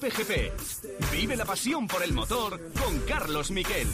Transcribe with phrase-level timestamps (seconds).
[0.00, 1.12] Cope GP.
[1.12, 3.86] Vive la pasión por el motor con Carlos Miquel.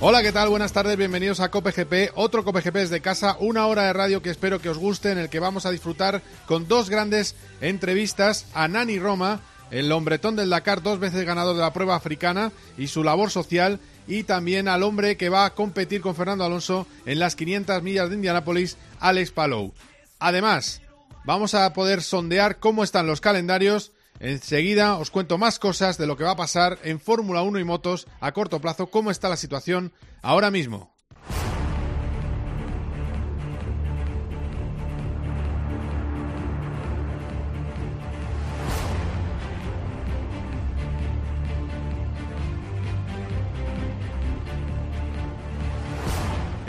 [0.00, 0.48] Hola, ¿qué tal?
[0.48, 4.22] Buenas tardes, bienvenidos a Cope GP, otro Cope GP desde casa, una hora de radio
[4.22, 8.46] que espero que os guste, en el que vamos a disfrutar con dos grandes entrevistas
[8.54, 12.86] a Nani Roma, el hombretón del Dakar, dos veces ganador de la prueba africana y
[12.86, 17.20] su labor social, y también al hombre que va a competir con Fernando Alonso en
[17.20, 19.72] las 500 millas de Indianápolis, Alex Palou.
[20.18, 20.82] Además,
[21.24, 26.16] vamos a poder sondear cómo están los calendarios Enseguida os cuento más cosas de lo
[26.16, 29.36] que va a pasar en Fórmula 1 y motos a corto plazo, cómo está la
[29.36, 30.97] situación ahora mismo.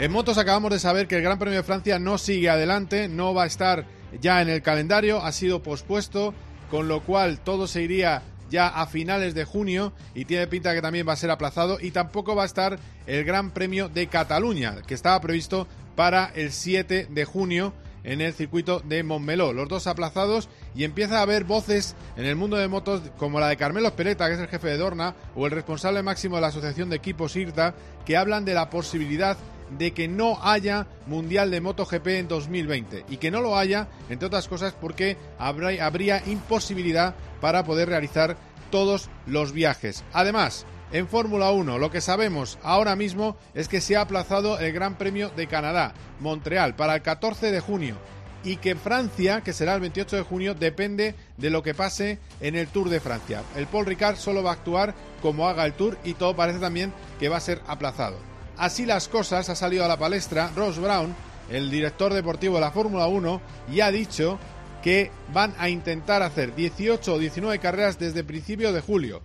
[0.00, 3.34] En motos acabamos de saber que el Gran Premio de Francia no sigue adelante, no
[3.34, 3.84] va a estar
[4.18, 6.32] ya en el calendario, ha sido pospuesto
[6.70, 10.80] con lo cual todo se iría ya a finales de junio y tiene pinta que
[10.80, 14.76] también va a ser aplazado y tampoco va a estar el Gran Premio de Cataluña,
[14.86, 19.52] que estaba previsto para el 7 de junio en el circuito de Montmeló.
[19.52, 23.48] Los dos aplazados y empieza a haber voces en el mundo de motos como la
[23.48, 26.46] de Carmelo Espereta, que es el jefe de Dorna, o el responsable máximo de la
[26.48, 27.74] Asociación de Equipos IRTA,
[28.06, 29.36] que hablan de la posibilidad
[29.78, 34.26] de que no haya Mundial de MotoGP en 2020 y que no lo haya, entre
[34.26, 38.36] otras cosas, porque habría imposibilidad para poder realizar
[38.70, 40.04] todos los viajes.
[40.12, 44.72] Además, en Fórmula 1, lo que sabemos ahora mismo es que se ha aplazado el
[44.72, 47.96] Gran Premio de Canadá, Montreal, para el 14 de junio
[48.42, 52.56] y que Francia, que será el 28 de junio, depende de lo que pase en
[52.56, 53.42] el Tour de Francia.
[53.56, 56.92] El Paul Ricard solo va a actuar como haga el Tour y todo parece también
[57.18, 58.29] que va a ser aplazado.
[58.56, 61.14] Así las cosas, ha salido a la palestra Ross Brown,
[61.50, 63.40] el director deportivo de la Fórmula 1,
[63.72, 64.38] y ha dicho
[64.82, 69.20] que van a intentar hacer 18 o 19 carreras desde principio de julio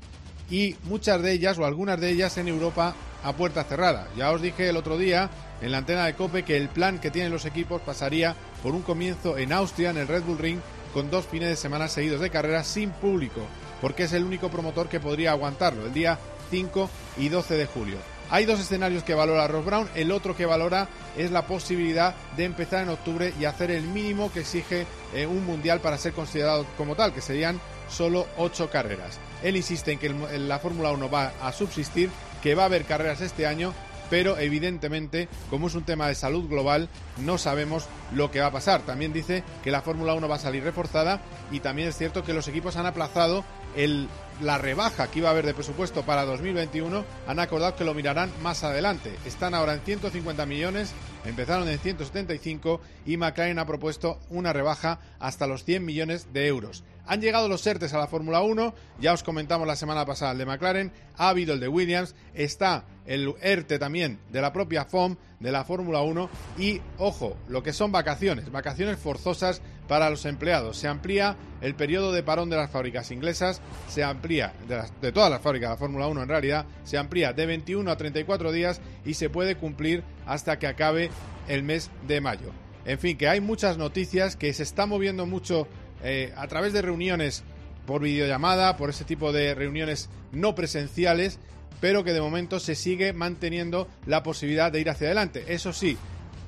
[0.49, 4.07] y muchas de ellas o algunas de ellas en Europa a puerta cerrada.
[4.15, 5.29] Ya os dije el otro día
[5.61, 8.81] en la antena de Cope que el plan que tienen los equipos pasaría por un
[8.81, 10.59] comienzo en Austria en el Red Bull Ring
[10.93, 13.41] con dos fines de semana seguidos de carreras sin público,
[13.81, 16.17] porque es el único promotor que podría aguantarlo, el día
[16.51, 18.14] 5 y 12 de julio.
[18.31, 22.45] Hay dos escenarios que valora Ross Brown, el otro que valora es la posibilidad de
[22.45, 26.65] empezar en octubre y hacer el mínimo que exige eh, un mundial para ser considerado
[26.75, 29.19] como tal, que serían solo ocho carreras.
[29.43, 32.09] Él insiste en que la Fórmula 1 va a subsistir,
[32.41, 33.73] que va a haber carreras este año,
[34.09, 38.51] pero evidentemente, como es un tema de salud global, no sabemos lo que va a
[38.51, 38.81] pasar.
[38.81, 41.21] También dice que la Fórmula 1 va a salir reforzada
[41.51, 44.07] y también es cierto que los equipos han aplazado el
[44.41, 48.31] la rebaja que iba a haber de presupuesto para 2021 han acordado que lo mirarán
[48.41, 49.15] más adelante.
[49.25, 50.93] Están ahora en 150 millones,
[51.23, 56.83] empezaron en 175 y McLaren ha propuesto una rebaja hasta los 100 millones de euros.
[57.07, 60.39] Han llegado los ERTES a la Fórmula 1, ya os comentamos la semana pasada el
[60.39, 65.15] de McLaren, ha habido el de Williams, está el ERTE también de la propia FOM,
[65.39, 70.77] de la Fórmula 1 y, ojo, lo que son vacaciones, vacaciones forzosas para los empleados.
[70.77, 75.29] Se amplía el periodo de parón de las fábricas inglesas, se amplía, de, de todas
[75.29, 78.81] las fábricas de la Fórmula 1 en realidad, se amplía de 21 a 34 días
[79.05, 81.09] y se puede cumplir hasta que acabe
[81.47, 82.51] el mes de mayo.
[82.85, 85.67] En fin, que hay muchas noticias, que se está moviendo mucho
[86.03, 87.43] eh, a través de reuniones
[87.87, 91.39] por videollamada, por ese tipo de reuniones no presenciales,
[91.81, 95.45] pero que de momento se sigue manteniendo la posibilidad de ir hacia adelante.
[95.47, 95.97] Eso sí,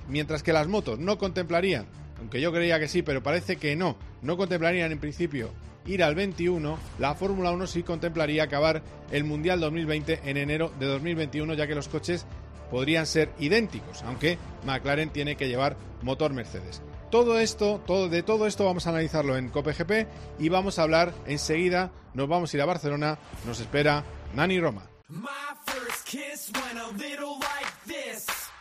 [0.08, 1.86] mientras que las motos no contemplarían,
[2.20, 5.52] aunque yo creía que sí, pero parece que no, no contemplarían en principio
[5.86, 10.86] ir al 21, la Fórmula 1 sí contemplaría acabar el Mundial 2020 en enero de
[10.86, 12.26] 2021, ya que los coches
[12.70, 16.82] podrían ser idénticos, aunque McLaren tiene que llevar motor Mercedes.
[17.10, 20.08] Todo esto, todo, de todo esto vamos a analizarlo en COPGP
[20.40, 24.04] y vamos a hablar enseguida, nos vamos a ir a Barcelona, nos espera
[24.36, 24.90] Nani Roma.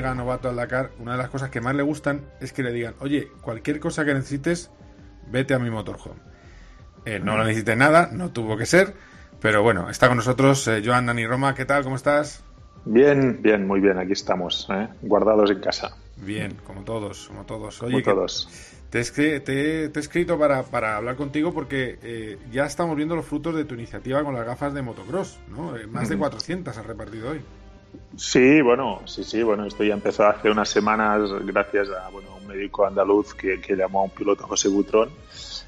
[0.00, 2.94] novato al Dakar, una de las cosas que más le gustan es que le digan,
[3.00, 4.70] oye, cualquier cosa que necesites,
[5.30, 6.20] vete a mi motorhome.
[7.04, 8.94] Eh, no lo necesite nada, no tuvo que ser,
[9.40, 11.54] pero bueno, está con nosotros eh, Joan Dani Roma.
[11.54, 11.84] ¿Qué tal?
[11.84, 12.42] ¿Cómo estás?
[12.86, 14.88] Bien, bien, muy bien, aquí estamos, ¿eh?
[15.02, 15.96] guardados en casa.
[16.16, 17.82] Bien, como todos, como todos.
[17.82, 18.48] Oye, como todos.
[18.90, 23.26] Te he, te, he, escrito para, para, hablar contigo porque eh, ya estamos viendo los
[23.26, 25.76] frutos de tu iniciativa con las gafas de motocross, ¿no?
[25.76, 27.40] Eh, más de 400 has repartido hoy.
[28.16, 32.46] Sí, bueno, sí, sí, bueno, esto ya empezó hace unas semanas gracias a bueno, un
[32.46, 35.10] médico andaluz que, que llamó a un piloto José Butrón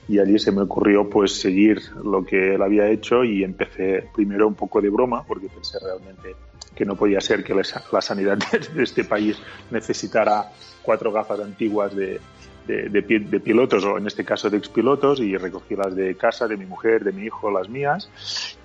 [0.09, 4.47] y allí se me ocurrió pues seguir lo que él había hecho y empecé primero
[4.47, 6.37] un poco de broma porque pensé realmente
[6.75, 8.39] que no podía ser que la sanidad
[8.75, 9.37] de este país
[9.71, 10.53] necesitara
[10.83, 12.21] cuatro gafas antiguas de,
[12.67, 16.67] de, pilotos, o en este caso de expilotos, y recogí las de casa, de mi
[16.67, 18.11] mujer, de mi hijo, las mías.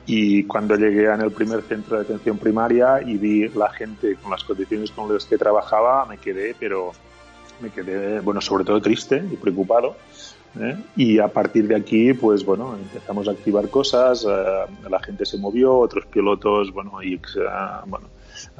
[0.05, 4.31] Y cuando llegué en el primer centro de atención primaria y vi la gente con
[4.31, 6.91] las condiciones con las que trabajaba, me quedé, pero
[7.61, 9.95] me quedé, bueno, sobre todo triste y preocupado.
[10.59, 10.75] ¿eh?
[10.95, 15.37] Y a partir de aquí, pues bueno, empezamos a activar cosas, eh, la gente se
[15.37, 17.19] movió, otros pilotos, bueno, y, eh,
[17.85, 18.07] bueno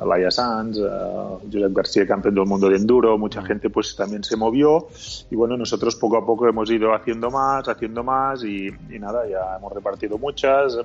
[0.06, 4.36] Laia Sanz, uh, Josep García, campeón del mundo de enduro, mucha gente pues también se
[4.36, 4.88] movió.
[5.30, 8.70] Y bueno, nosotros poco a poco hemos ido haciendo más, haciendo más y,
[9.00, 10.78] nada, ya hemos repartido muchas.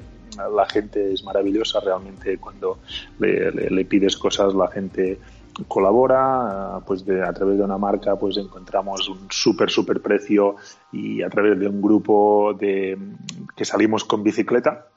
[0.55, 2.79] La gente es maravillosa realmente cuando
[3.19, 5.19] le, pides cosas, la gente
[5.67, 10.57] colabora, pues de, a través de una marca pues encontramos un súper, súper precio
[10.93, 12.99] y a través de un grupo de
[13.57, 14.89] que salimos con bicicleta,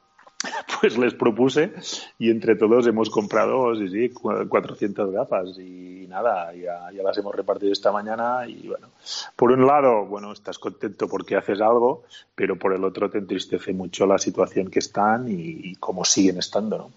[0.80, 1.74] pues les propuse
[2.18, 7.36] y entre todos hemos comprado, sí, sí, 400 gafas y nada, ya, ya, las hemos
[7.36, 8.88] repartido esta mañana y bueno,
[9.36, 12.04] por un lado, bueno, estás contento porque haces algo,
[12.36, 16.78] pero por el otro te entristece mucho la situación que están y, cómo siguen estando,
[16.78, 16.92] ¿no?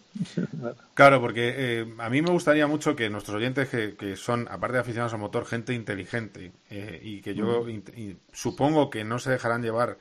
[0.95, 4.81] Claro, porque eh, a mí me gustaría mucho que nuestros oyentes, que, son, aparte de
[4.81, 8.17] aficionados al motor, gente inteligente eh, y que yo mm.
[8.33, 9.99] supongo que no se dejarán llevar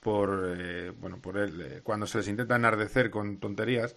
[0.00, 3.96] por eh, bueno por él eh, cuando se les intenta enardecer con tonterías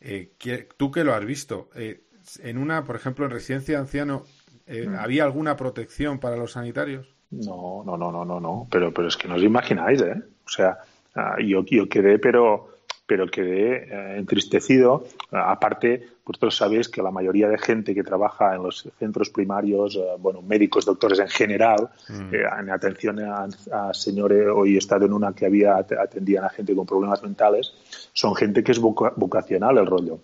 [0.00, 0.32] eh,
[0.76, 4.24] tú que lo has visto en una por ejemplo en residencia de anciano
[4.66, 4.94] mm.
[4.98, 9.16] había alguna protección para los sanitarios no no no no no no pero pero es
[9.16, 10.78] que no os imagináis eh o sea
[11.14, 12.69] ah, yo yo quedé pero
[13.10, 15.04] pero quedé eh, entristecido.
[15.32, 20.14] Aparte, vosotros sabéis que la mayoría de gente que trabaja en los centros primarios, eh,
[20.16, 22.32] bueno, médicos, doctores en general, mm.
[22.32, 26.72] eh, en atención a, señores, hoy he estado en una que había atendían a gente
[26.72, 27.74] con problemas mentales,
[28.12, 30.20] son gente que es vocacional el rollo.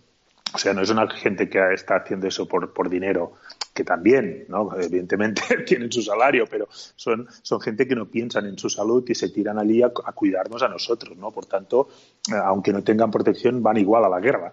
[0.55, 3.33] O sea, no es una gente que está haciendo eso por, por dinero,
[3.77, 4.71] que también, ¿no?
[4.77, 9.15] Evidentemente tienen su salario, pero son, son gente que no piensan en su salud y
[9.15, 11.31] se tiran allí a, a cuidarnos a nosotros, ¿no?
[11.31, 11.89] Por tanto,
[12.29, 14.53] eh, aunque no tengan protección, van igual a la guerra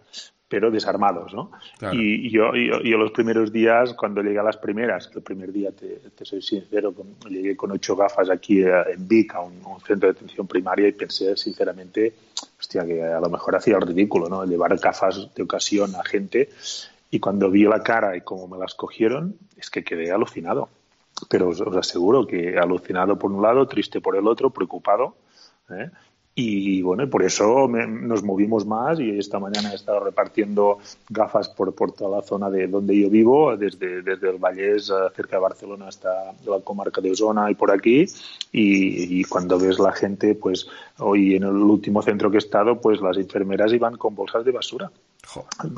[0.54, 1.50] pero desarmados, ¿no?
[1.94, 6.00] Y, yo, yo, los primeros días, cuando llegué a las primeras, el primer día, te,
[6.24, 6.94] soy sincero,
[7.28, 10.92] llegué con ocho gafas aquí eh, en Vic, a un, centro de atención primaria, y
[10.92, 12.14] pensé, sinceramente,
[12.60, 14.46] hostia, que a lo mejor hacía el ridículo, ¿no?
[14.46, 16.50] Llevar gafas de ocasión a gente,
[17.14, 20.70] y cuando vi la cara y cómo me las cogieron, es que quedé alucinado.
[21.30, 25.14] Pero os, aseguro que alucinado por un lado, triste por el otro, preocupado,
[25.70, 25.92] ¿eh?
[26.34, 31.72] Y bueno, por eso nos movimos más y esta mañana he estado repartiendo gafas por,
[31.92, 36.34] toda la zona de donde yo vivo, desde, el Vallés, eh, cerca de Barcelona, hasta
[36.48, 38.08] la comarca de Osona y por aquí.
[38.52, 40.68] Y, cuando ves la gente, pues
[40.98, 44.52] hoy en el último centro que he estado, pues las enfermeras iban con bolsas de
[44.52, 44.92] basura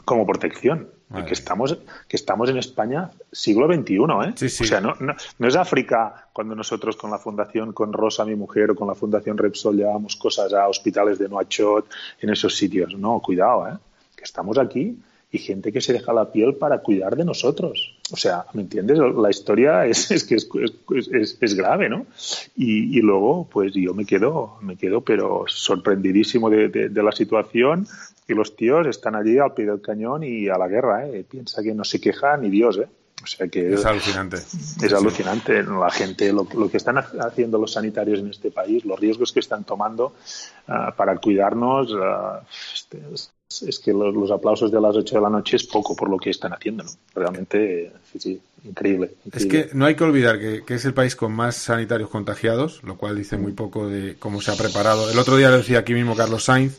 [0.05, 0.89] como protección.
[1.27, 4.33] que estamos, que estamos en España siglo XXI, ¿eh?
[4.61, 8.71] O sea, no, no, es África cuando nosotros con la Fundación, con Rosa, mi mujer,
[8.71, 11.87] o con la Fundación Repsol llevamos cosas a hospitales de Noachot,
[12.21, 12.95] en esos sitios.
[12.97, 13.77] No, cuidado, ¿eh?
[14.15, 14.97] Que estamos aquí
[15.35, 17.97] y gente que se deja la piel para cuidar de nosotros.
[18.11, 18.97] O sea, ¿me entiendes?
[18.97, 20.49] La historia es, es que es,
[21.11, 22.05] es, es, grave, ¿no?
[22.55, 27.85] Y, y, luego, pues yo me quedo, me quedo, pero sorprendidísimo de, de, la situación.
[28.27, 31.25] Y los tíos están allí al pie del cañón y a la guerra, ¿eh?
[31.29, 32.87] Piensa que no se queja ni Dios, ¿eh?
[33.23, 34.37] O sea que es alucinante.
[34.37, 35.63] Es alucinante.
[35.63, 39.39] La gente, lo, lo, que están haciendo los sanitarios en este país, los riesgos que
[39.39, 40.13] están tomando
[40.67, 42.45] uh, para cuidarnos, uh,
[43.47, 46.31] es que los, aplausos de las 8 de la noche es poco por lo que
[46.31, 46.83] están haciendo.
[46.83, 46.89] ¿no?
[47.13, 51.31] Realmente, sí, sí, increíble, Es que no hay que olvidar que, es el país con
[51.31, 55.09] más sanitarios contagiados, lo cual dice muy poco de cómo se ha preparado.
[55.09, 56.77] El otro día lo decía aquí mismo Carlos Sainz,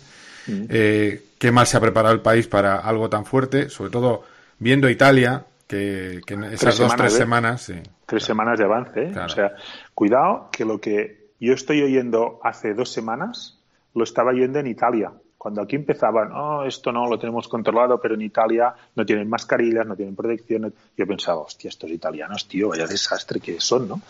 [0.49, 0.65] mm.
[0.69, 4.25] eh, qué mal se ha preparado el país para algo tan fuerte, sobre todo
[4.59, 7.19] viendo Italia, que, que esas dos, tres ¿eh?
[7.19, 7.73] semanas.
[8.07, 9.03] Tres semanas de avance.
[9.05, 9.13] ¿eh?
[9.25, 9.53] O sea,
[9.95, 13.59] cuidado que lo que yo estoy oyendo hace dos semanas
[13.95, 15.13] lo estaba oyendo en Italia
[15.47, 19.87] Cuando aquí empezaban, oh, esto no lo tenemos controlado, pero en Italia no tienen mascarillas,
[19.87, 20.75] no tienen protección.
[20.97, 24.01] Yo pensaba, hostia, estos italianos, tío, vaya desastre que son, ¿no?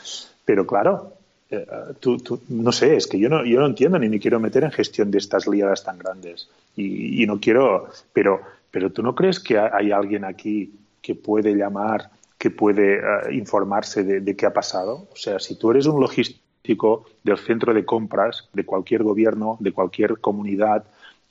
[0.47, 1.13] Pero claro,
[1.51, 1.67] eh,
[2.01, 4.71] tú, no sé, es que yo no, yo no entiendo ni me quiero meter en
[4.71, 6.49] gestión de estas liadas tan grandes.
[6.75, 8.41] Y, no quiero, pero,
[8.71, 14.05] pero tú no crees que hay alguien aquí que puede llamar que puede eh, informarse
[14.05, 15.07] de, qué ha pasado.
[15.13, 19.73] O sea, si tú eres un logístico del centro de compras de cualquier gobierno, de
[19.73, 20.87] cualquier comunidad,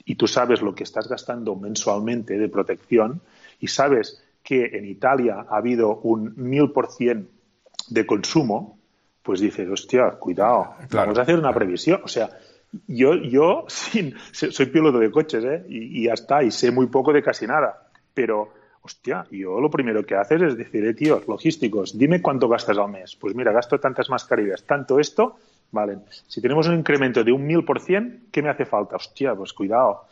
[0.06, 3.20] y tú sabes lo que estás gastando mensualmente de protección
[3.60, 7.28] y sabes que en Italia ha habido un mil por cien
[7.88, 8.78] de consumo,
[9.22, 12.00] pues dices, hostia, cuidado, vamos a hacer una previsión.
[12.04, 12.30] O sea,
[12.86, 15.64] yo, yo sin, soy piloto de coches, ¿eh?
[15.68, 19.68] Y, y ya está, y sé muy poco de casi nada, pero hostia, yo lo
[19.68, 23.16] primero que haces es decir, eh, tío, logísticos, dime cuánto gastas al mes.
[23.16, 25.36] Pues mira, gasto tantas mascarillas, tanto esto,
[25.70, 25.98] vale.
[26.26, 28.96] Si tenemos un incremento de un mil por cien, ¿qué me hace falta?
[28.96, 30.04] Hostia, pues cuidado.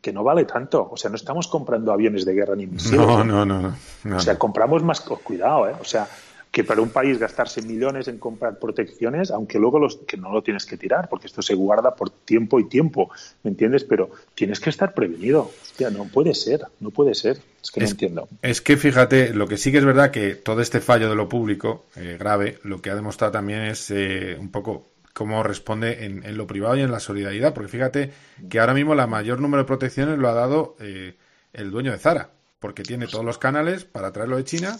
[0.00, 0.88] que no vale tanto.
[0.90, 3.00] O sea, no estamos comprando aviones de guerra ni misiles.
[3.00, 4.16] No, no, no, no.
[4.16, 5.00] O sea, compramos más.
[5.00, 5.74] Cuidado, ¿eh?
[5.80, 6.06] O sea,
[6.50, 10.42] que para un país gastarse millones en comprar protecciones, aunque luego los, que no lo
[10.42, 13.10] tienes que tirar, porque esto se guarda por tiempo y tiempo,
[13.44, 13.84] ¿me entiendes?
[13.84, 15.52] Pero tienes que estar prevenido.
[15.62, 17.40] Hostia, no puede ser, no puede ser.
[17.62, 18.28] Es que no entiendo.
[18.42, 21.28] Es que fíjate, lo que sí que es verdad que todo este fallo de lo
[21.28, 26.36] público, eh, grave, lo que ha demostrado también es eh, un poco cómo responde en,
[26.36, 28.12] lo privado y en la solidaridad, porque fíjate
[28.48, 31.16] que ahora mismo la mayor número de protecciones lo ha dado eh,
[31.52, 34.78] el dueño de Zara, porque tiene todos los canales para traerlo de China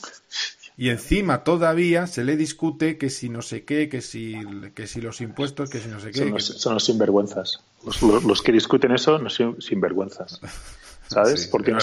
[0.81, 4.35] y encima todavía se le discute que si no sé qué, que si,
[4.75, 6.41] que si los impuestos, que si no sé qué.
[6.41, 7.63] Son los, sinvergüenzas.
[7.85, 10.41] Los, que discuten eso no son sinvergüenzas.
[11.07, 11.49] ¿Sabes?
[11.49, 11.81] Porque no,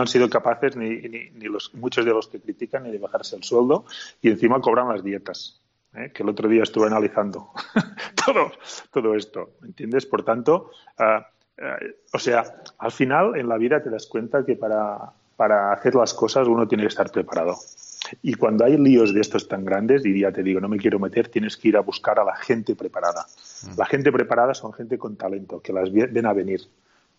[0.00, 3.44] han sido, capaces, ni, ni, los, muchos de los que critican, ni de bajarse el
[3.44, 3.84] sueldo
[4.22, 5.60] y encima cobran las dietas.
[5.94, 6.10] ¿eh?
[6.14, 7.50] que el otro día estuve analizando
[8.24, 8.52] todo,
[8.90, 9.50] todo esto.
[9.60, 10.06] ¿Me entiendes?
[10.06, 11.28] Por tanto, ah,
[12.10, 12.42] o sea,
[12.78, 16.66] al final en la vida te das cuenta que para, para hacer las cosas uno
[16.66, 17.58] tiene que estar preparado.
[18.22, 21.28] Y cuando hay líos de estos tan grandes, diría, te digo, no me quiero meter,
[21.28, 23.26] tienes que ir a buscar a la gente preparada.
[23.62, 23.78] Mm.
[23.78, 26.60] La gente preparada son gente con talento, que las ven a venir.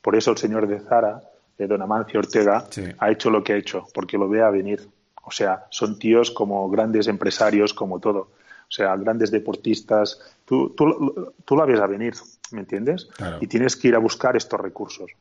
[0.02, 1.22] Por eso el señor de Zara,
[1.58, 2.68] de Don Amancio Ortega,
[3.00, 4.88] ha hecho lo que ha hecho, porque lo ve a venir.
[5.24, 8.30] O sea, son tíos como grandes empresarios, como todo.
[8.68, 10.20] O sea, grandes deportistas.
[10.46, 12.14] Tú, tú, tú la ves a venir,
[12.52, 13.10] ¿me entiendes?
[13.40, 15.12] Y tienes que ir a buscar estos recursos.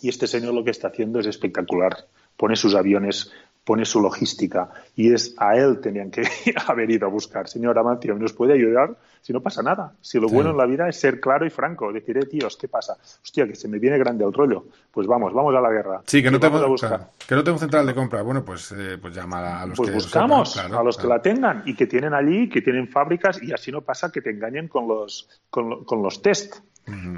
[0.00, 1.96] Y este señor lo que está haciendo es espectacular.
[2.36, 3.30] Pone sus aviones
[3.64, 6.22] pone su logística y es a él tenían que
[6.66, 7.48] haber ido a buscar.
[7.48, 8.96] Señor Amancio, ¿nos puede ayudar?
[9.20, 9.92] Si no pasa nada.
[10.00, 12.66] Si lo bueno en la vida es ser claro y franco, decir, eh, tíos, ¿qué
[12.66, 12.96] pasa?
[13.22, 14.64] Hostia, que se me viene grande el rollo.
[14.90, 16.02] Pues vamos, vamos a la guerra.
[16.06, 16.58] Sí, que no, tengo,
[17.28, 18.22] que no tengo central de compra.
[18.22, 21.62] Bueno, pues, eh, pues llama a los pues que buscamos a los que la tengan
[21.64, 24.88] y que tienen allí, que tienen fábricas y así no pasa que te engañen con
[24.88, 26.56] los, con, con los test.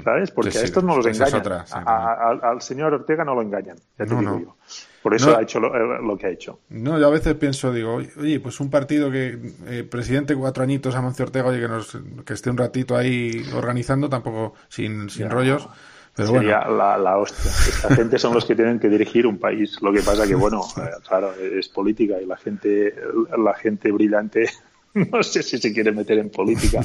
[0.03, 0.29] ¿Sabes?
[0.29, 1.41] Porque a estos no los engañan.
[1.73, 4.55] al señor Ortega no lo engañan, ya te digo yo.
[5.05, 6.61] Por eso ha hecho eh, lo, que ha hecho.
[6.69, 10.95] No, yo a veces pienso, digo, oye, pues un partido que eh, presidente cuatro añitos,
[10.95, 11.95] Amancio Ortega, oye, que, nos,
[12.25, 15.69] que esté un ratito ahí organizando, tampoco sin, sin rollos.
[16.15, 17.51] Pero Sería la, la, hostia.
[17.51, 19.79] Esta gente son los que tienen que dirigir un país.
[19.79, 22.95] Lo que pasa que, bueno, eh, claro, es política y la gente,
[23.37, 24.49] la gente brillante
[25.11, 26.81] no sé si se quiere meter en política.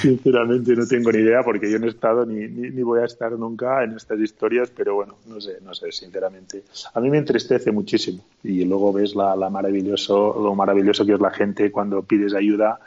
[0.00, 3.30] Sinceramente no tengo ni idea porque yo no he estado ni, ni, voy a estar
[3.32, 6.64] nunca en estas historias, pero bueno, no sé, no sé, sinceramente.
[6.92, 11.20] A mí me entristece muchísimo y luego ves la, la maravilloso, lo maravilloso que es
[11.20, 12.80] la gente cuando pides ayuda.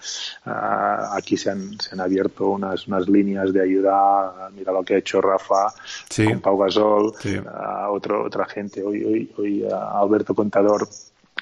[0.43, 4.49] Ah, aquí se han, se han abierto unas, unas líneas de ayuda.
[4.53, 5.73] Mira lo que ha hecho Rafa
[6.13, 7.13] con Pau Gasol,
[7.47, 8.83] ah, otro, otra gente.
[8.83, 10.89] Hoy, hoy, hoy ah, Alberto Contador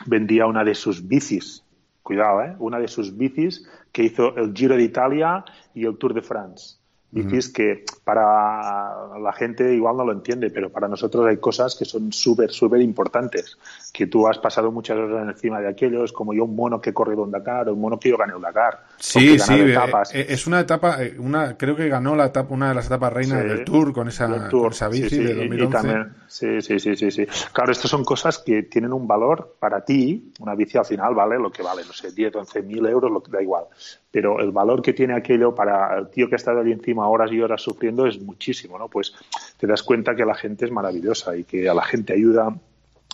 [0.06, 1.62] vendía una de sus bicis
[2.03, 2.55] cuidado, ¿eh?
[2.60, 5.43] una de sus bicis que hizo el Giro de Italia
[5.74, 6.83] y el Tour de France.
[7.13, 11.86] Bicis que para la gente igual no lo entiende, pero para nosotros hay cosas que
[11.86, 13.55] son súper, súper importantes.
[13.93, 16.91] Que tú has pasado muchas horas encima de aquello, es como yo un mono que
[16.91, 18.86] corre un Dakar, o un mono que yo gané un Dakar.
[18.98, 19.77] Sí, sí, eh,
[20.13, 23.13] eh, es una etapa, eh, una creo que ganó la etapa, una de las etapas
[23.13, 26.05] reinas del Tour con esa, esa bici de 2011.
[26.27, 27.27] sí, sí, sí, sí, sí.
[27.51, 31.38] Claro, estas son cosas que tienen un valor para ti, una bici al final vale
[31.38, 33.65] lo que vale, no sé, 10, 11 mil euros, lo que da igual
[34.13, 37.31] pero el valor que tiene aquello para el tío que ha estado allí encima horas
[37.31, 38.88] y horas sufriendo es muchísimo, ¿no?
[38.88, 39.13] Pues
[39.57, 42.55] te das cuenta que la gente es maravillosa y que a la gente ayuda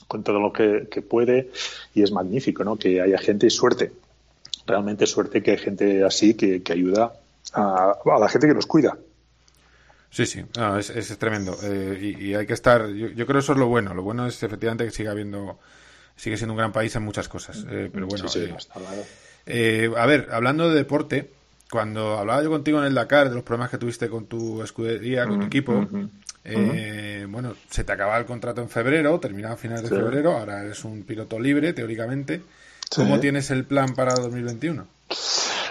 [0.07, 1.51] con todo lo que, puede
[1.93, 2.77] y es magnífico, ¿no?
[2.77, 3.91] Que haya gente y suerte,
[4.65, 7.13] realmente suerte que hay gente así que, ayuda
[7.53, 8.97] a, la gente que nos cuida.
[10.09, 10.43] Sí, sí,
[10.95, 11.55] es, tremendo.
[11.61, 13.93] Eh, y, hay que estar, yo, creo que eso es lo bueno.
[13.93, 15.59] Lo bueno es efectivamente que siga habiendo,
[16.15, 17.63] sigue siendo un gran país en muchas cosas.
[17.69, 18.53] Eh, pero bueno, sí, sí,
[19.45, 21.31] eh, a ver, hablando de deporte,
[21.71, 25.27] cuando hablaba yo contigo en el Dakar de los problemas que tuviste con tu escudería,
[25.27, 25.87] con tu equipo,
[26.51, 30.63] Eh, bueno, se te acaba el contrato en febrero, terminaba a finales de febrero, ahora
[30.63, 32.41] eres un piloto libre, teóricamente.
[32.95, 34.87] ¿Cómo tienes el plan para 2021?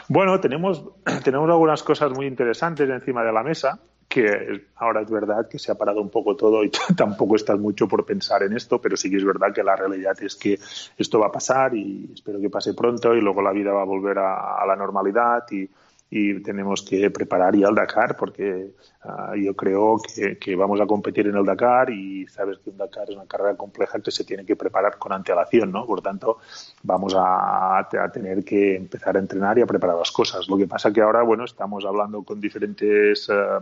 [0.09, 0.85] Bueno, tenemos,
[1.25, 5.71] tenemos algunas cosas muy interesantes encima de la mesa que ahora es verdad que se
[5.71, 9.11] ha parado un poco todo y tampoco estás mucho por pensar en esto, pero sí
[9.11, 10.59] que es verdad que la realidad es que
[10.97, 13.87] esto va a pasar y espero que pase pronto y luego la vida va a
[13.87, 15.69] volver a la normalidad y,
[16.11, 18.71] y tenemos que preparar ya el Dakar porque
[19.03, 20.00] ah, yo creo
[20.41, 23.57] que, vamos a competir en el Dakar y sabes que un Dakar es una carrera
[23.57, 25.85] compleja que se tiene que preparar con antelación, ¿no?
[25.85, 26.38] Por tanto,
[26.83, 30.49] vamos a, a, tener que empezar a entrenar y a preparar las cosas.
[30.49, 33.61] Lo que pasa que ahora, bueno, estamos hablando con diferentes ah,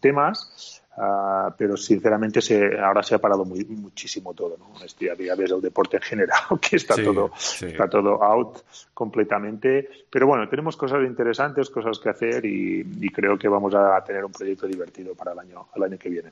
[0.00, 4.56] temas Ah, pero sinceramente se, ahora se ha parado muy, muchísimo todo.
[4.58, 4.82] ¿no?
[4.82, 8.60] Este día ves el deporte en general, que está, todo, está todo out
[8.94, 9.88] completamente.
[10.10, 14.32] Pero bueno, tenemos cosas interesantes, cosas que hacer y, creo que vamos a tener un
[14.32, 16.30] proyecto divertido para el año, el año que viene.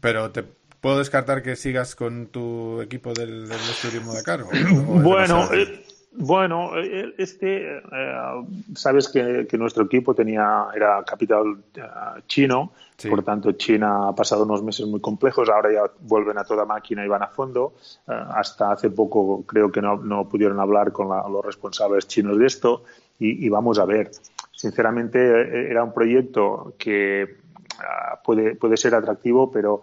[0.00, 0.44] Pero te
[0.80, 4.46] puedo descartar que sigas con tu equipo del, del Turismo de Caro.
[4.46, 5.84] bueno, bueno, eh,
[7.16, 11.82] este, eh, sabes que, nuestro equipo tenía era capital eh,
[12.26, 12.72] chino,
[13.08, 17.04] por tanto China ha pasado unos meses muy complejos, ahora ya vuelven a toda máquina
[17.04, 17.74] y van a fondo.
[18.06, 22.84] hasta hace poco creo que no, pudieron hablar con los responsables chinos de esto
[23.18, 24.10] y, vamos a ver.
[24.52, 27.38] Sinceramente era un proyecto que
[28.22, 29.82] puede, puede ser atractivo, pero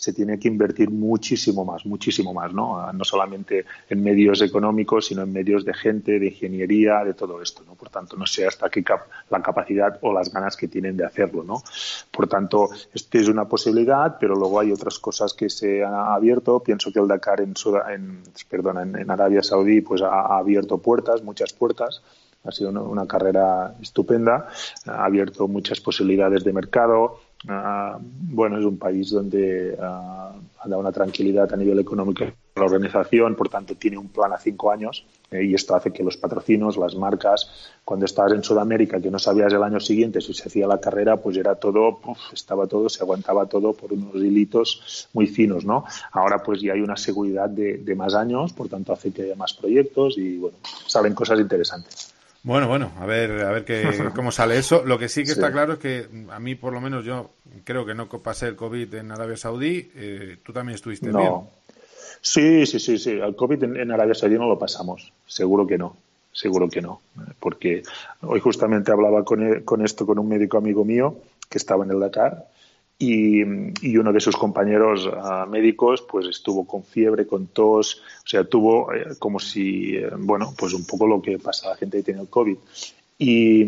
[0.00, 2.80] se tiene que invertir muchísimo más, muchísimo más, ¿no?
[2.80, 7.42] Ah, no solamente en medios económicos, sino en medios de gente, de ingeniería, de todo
[7.42, 7.74] esto, ¿no?
[7.74, 8.82] Por tanto, no sé hasta qué
[9.28, 11.62] la capacidad o las ganas que tienen de hacerlo, ¿no?
[12.10, 16.60] Por tanto, este es una posibilidad, pero luego hay otras cosas que se han abierto.
[16.60, 17.52] Pienso que el Dakar en,
[17.90, 22.02] en, perdón, en, Arabia Saudí pues ha, abierto puertas, muchas puertas
[22.42, 24.48] ha sido una, carrera estupenda,
[24.86, 30.80] ha abierto muchas posibilidades de mercado, Ah, bueno, es un país donde ah, ha dado
[30.80, 34.70] una tranquilidad a nivel económico a la organización, por tanto tiene un plan a cinco
[34.70, 37.50] años eh, y esto hace que los patrocinos, las marcas,
[37.82, 41.16] cuando estabas en Sudamérica que no sabías el año siguiente si se hacía la carrera,
[41.16, 42.00] pues era todo,
[42.30, 45.86] estaba todo, se aguantaba todo por unos hilitos muy finos, ¿no?
[46.12, 49.36] Ahora pues ya hay una seguridad de, de más años, por tanto hace que haya
[49.36, 52.19] más proyectos y bueno, salen cosas interesantes.
[52.42, 53.82] Bueno, bueno, a ver, a ver qué,
[54.14, 54.82] cómo sale eso.
[54.84, 57.30] Lo que sí que está claro es que a mí, por lo menos, yo
[57.64, 59.90] creo que no pasé el COVID en Arabia Saudí.
[59.94, 61.18] Eh, ¿Tú también estuviste no.
[61.18, 61.32] bien?
[62.22, 63.10] Sí, sí, sí, sí.
[63.10, 65.12] El COVID en, Arabia Saudí no lo pasamos.
[65.26, 65.96] Seguro que no.
[66.32, 67.00] Seguro que no.
[67.38, 67.82] Porque
[68.22, 71.16] hoy justamente hablaba con, e, con esto con un médico amigo mío
[71.48, 72.46] que estaba en el Dakar
[73.02, 78.44] y, uno de sus compañeros ah, médicos pues estuvo con fiebre, con tos, o sea,
[78.44, 81.96] tuvo eh, como si, eh, bueno, pues un poco lo que pasa a la gente
[81.96, 82.58] que tiene el COVID.
[83.16, 83.64] Y,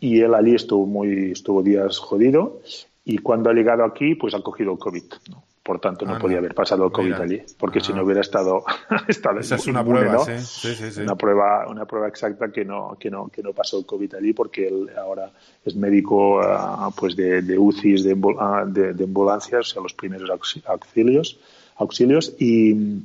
[0.00, 2.60] y, él allí estuvo muy, estuvo días jodido
[3.04, 5.04] y cuando ha llegado aquí pues ha cogido el COVID.
[5.30, 5.43] ¿no?
[5.64, 8.04] Por tanto, no podía haber pasado el COVID allí, porque si no ah.
[8.04, 8.64] hubiera estado,
[9.08, 10.74] estado Esa es una prueba, sí.
[10.74, 13.86] Sí, sí, Una prueba, una prueba exacta que no, que no, que no pasó el
[13.86, 15.30] COVID allí, porque él ahora
[15.64, 19.94] es médico ah, pues de, de UCIs, de, ah, de, de, ambulancias, o sea, los
[19.94, 20.28] primeros
[20.66, 21.40] auxilios,
[21.76, 23.00] auxilios y,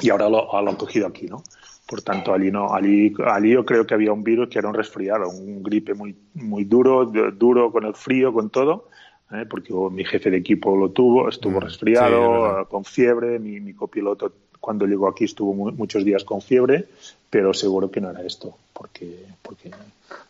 [0.00, 1.42] y ahora lo, lo han cogido aquí, ¿no?
[1.86, 4.74] Por tanto, allí no, allí, allí yo creo que había un virus que era un
[4.74, 8.88] resfriado, un gripe muy, muy duro, duro con el frío, con todo
[9.32, 9.46] ¿eh?
[9.48, 14.32] porque mi jefe de equipo lo tuvo, estuvo mm, resfriado, con fiebre, mi, mi, copiloto
[14.60, 16.86] cuando llegó aquí estuvo muchos días con fiebre,
[17.30, 19.70] pero seguro que no era esto, porque, porque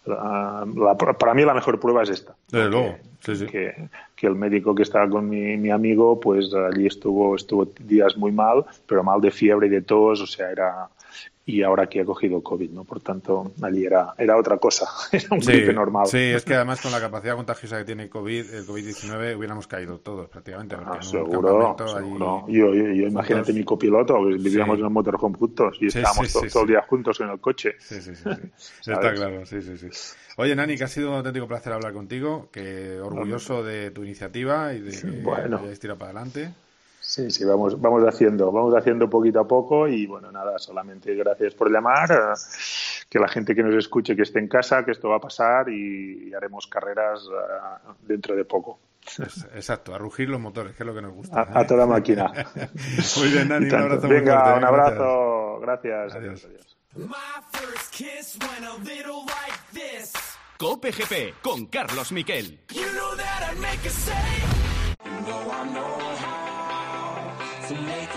[0.04, 2.34] para mí la mejor prueba es esta.
[3.20, 8.16] Que, que, el médico que estaba con mi, mi, amigo, pues allí estuvo, estuvo días
[8.16, 10.88] muy mal, pero mal de fiebre y de tos, o sea, era,
[11.48, 12.84] y ahora que ha cogido COVID, ¿no?
[12.84, 16.06] Por tanto, allí era, era otra cosa, era un gripe normal.
[16.06, 19.98] Sí, es que además con la capacidad contagiosa que tiene COVID, el COVID-19, hubiéramos caído
[19.98, 20.76] todos prácticamente.
[20.78, 22.44] Ah, seguro, seguro.
[22.48, 26.82] Yo, yo, imagínate mi copiloto, vivíamos en un motorhome juntos y estábamos todo, el día
[26.82, 27.76] juntos en el coche.
[27.78, 28.28] Sí, sí, sí.
[28.90, 29.88] Está claro, sí, sí, sí.
[30.36, 34.74] Oye, Nani, que ha sido un auténtico placer hablar contigo, que orgulloso de tu iniciativa
[34.74, 35.60] y de que bueno.
[35.60, 36.52] hayáis tirado para adelante.
[37.08, 41.54] Sí, sí, vamos, vamos haciendo, vamos haciendo poquito a poco y bueno, nada, solamente gracias
[41.54, 42.38] por llamar, eh,
[43.08, 45.70] que la gente que nos escuche que esté en casa, que esto va a pasar
[45.70, 48.80] y, haremos carreras eh, dentro de poco.
[49.54, 51.48] Exacto, a rugir los motores, que es lo que nos gusta.
[51.50, 52.30] A, toda máquina.
[53.16, 56.14] Muy bien, Nani, un abrazo Venga, un abrazo, gracias.
[56.14, 56.44] adiós.
[56.44, 56.76] adiós.
[60.58, 62.60] Cope GP con Carlos Miquel.
[67.68, 68.07] To make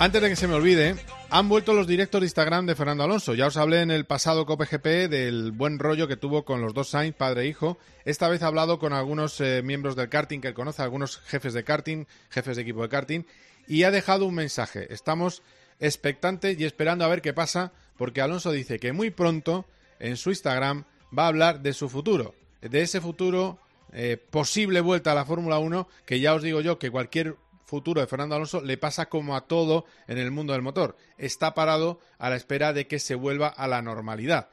[0.00, 0.94] Antes de que se me olvide,
[1.28, 3.34] han vuelto los directos de Instagram de Fernando Alonso.
[3.34, 6.90] Ya os hablé en el pasado COPGP del buen rollo que tuvo con los dos
[6.90, 7.78] Sainz, padre e hijo.
[8.04, 11.52] Esta vez ha hablado con algunos eh, miembros del karting que él conoce, algunos jefes
[11.52, 13.22] de karting, jefes de equipo de karting,
[13.66, 14.86] y ha dejado un mensaje.
[14.94, 15.42] Estamos
[15.80, 19.66] expectantes y esperando a ver qué pasa, porque Alonso dice que muy pronto
[19.98, 20.84] en su Instagram
[21.16, 23.58] va a hablar de su futuro, de ese futuro
[23.92, 27.34] eh, posible vuelta a la Fórmula 1, que ya os digo yo que cualquier
[27.68, 30.96] futuro de Fernando Alonso le pasa como a todo en el mundo del motor.
[31.18, 34.48] Está parado a la espera de que se vuelva a la normalidad.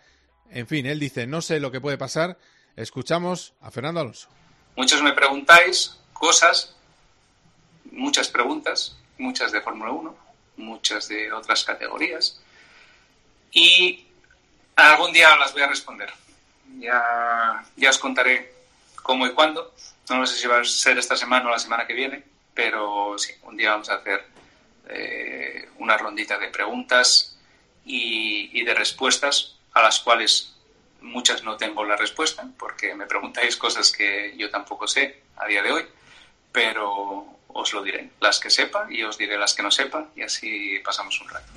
[0.52, 2.38] En fin, él dice, no sé lo que puede pasar.
[2.76, 4.28] Escuchamos a Fernando Alonso.
[4.76, 6.76] Muchos me preguntáis cosas,
[7.90, 10.16] muchas preguntas, muchas de Fórmula 1,
[10.58, 12.42] muchas de otras categorías.
[13.54, 14.06] Y
[14.76, 16.12] algún día las voy a responder.
[16.80, 18.54] Ya, ya os contaré
[19.02, 19.74] cómo y cuándo.
[20.10, 23.34] No sé si va a ser esta semana o la semana que viene pero sí,
[23.44, 24.26] un día vamos a hacer
[24.88, 27.38] eh, una rondita de preguntas
[27.86, 30.56] y, y, de respuestas a las cuales
[31.02, 35.62] muchas no tengo la respuesta porque me preguntáis cosas que yo tampoco sé a día
[35.62, 35.86] de hoy,
[36.52, 40.24] pero os lo diré, las que sepa y os diré las que no sepa y
[40.24, 41.52] así pasamos un rato.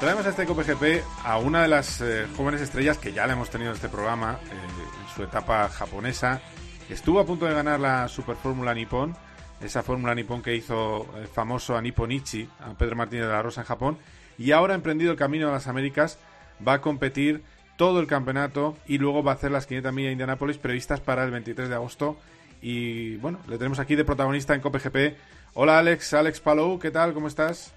[0.00, 3.48] Traemos a este COPGP a una de las eh, jóvenes estrellas que ya le hemos
[3.48, 6.42] tenido en este programa, eh, en su etapa japonesa.
[6.90, 9.16] Estuvo a punto de ganar la Super Fórmula Nippon,
[9.62, 13.62] esa Fórmula Nippon que hizo el famoso a Nipponichi, a Pedro Martínez de la Rosa
[13.62, 13.98] en Japón,
[14.36, 16.18] y ahora ha emprendido el camino a las Américas,
[16.66, 17.42] va a competir
[17.78, 21.24] todo el campeonato y luego va a hacer las 500 millas de Indianápolis previstas para
[21.24, 22.18] el 23 de agosto.
[22.60, 25.16] Y bueno, le tenemos aquí de protagonista en COPGP.
[25.54, 27.14] Hola Alex, Alex Palou, ¿qué tal?
[27.14, 27.72] ¿Cómo estás?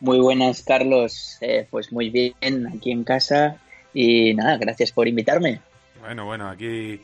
[0.00, 1.38] Muy buenas, Carlos.
[1.40, 3.56] Eh, pues muy bien, aquí en casa.
[3.94, 5.60] Y nada, gracias por invitarme.
[6.00, 7.00] Bueno, bueno, aquí,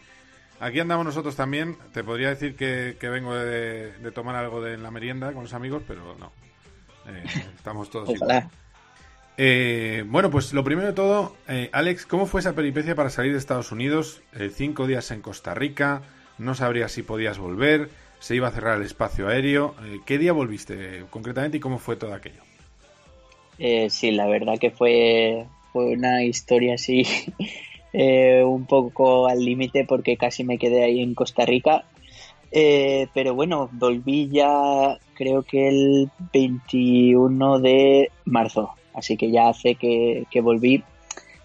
[0.61, 1.77] aquí andamos nosotros también.
[1.93, 6.17] Te podría decir que, vengo de, tomar algo de la merienda con los amigos, pero
[6.19, 6.33] no.
[7.09, 7.25] Eh,
[7.57, 8.51] estamos todos Ojalá.
[9.39, 11.37] Eh, bueno, pues lo primero de todo,
[11.73, 14.23] Alex, ¿cómo fue esa peripecia para salir de Estados Unidos?
[14.55, 16.03] cinco días en Costa Rica,
[16.37, 19.75] no sabrías si podías volver, se iba a cerrar el espacio aéreo.
[20.05, 22.43] ¿Qué día volviste concretamente y cómo fue todo aquello?
[23.65, 27.05] Eh, sí, la verdad que fue, fue una historia así
[27.93, 31.85] eh, un poco al límite porque casi me quedé ahí en Costa Rica.
[32.51, 39.77] Eh, pero bueno, volví ya creo que el 21 de marzo, así que ya hace
[39.77, 40.83] que, volví.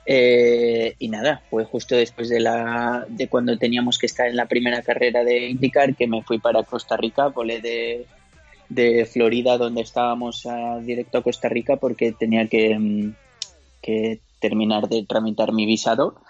[0.08, 4.82] y nada, fue justo después de, la, de cuando teníamos que estar en la primera
[4.82, 8.08] carrera de IndyCar que me fui para Costa Rica, volé de,
[8.70, 13.14] de Florida donde estábamos a, directo a Costa Rica porque tenía mm,
[13.82, 16.22] que, terminar de tramitar mi visado.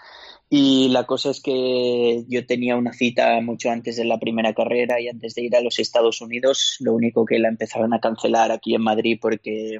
[0.49, 5.01] Y la cosa es que yo tenía una cita mucho antes de la primera carrera
[5.01, 6.77] y antes de ir a los Estados Unidos.
[6.79, 9.79] Lo único que la empezaron a cancelar aquí en Madrid porque,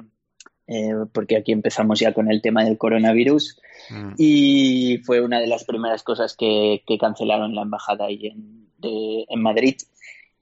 [0.66, 3.58] eh, porque aquí empezamos ya con el tema del coronavirus.
[3.88, 4.12] Mm.
[4.18, 9.40] Y fue una de las primeras cosas que, que cancelaron la embajada ahí en, en
[9.40, 9.76] Madrid.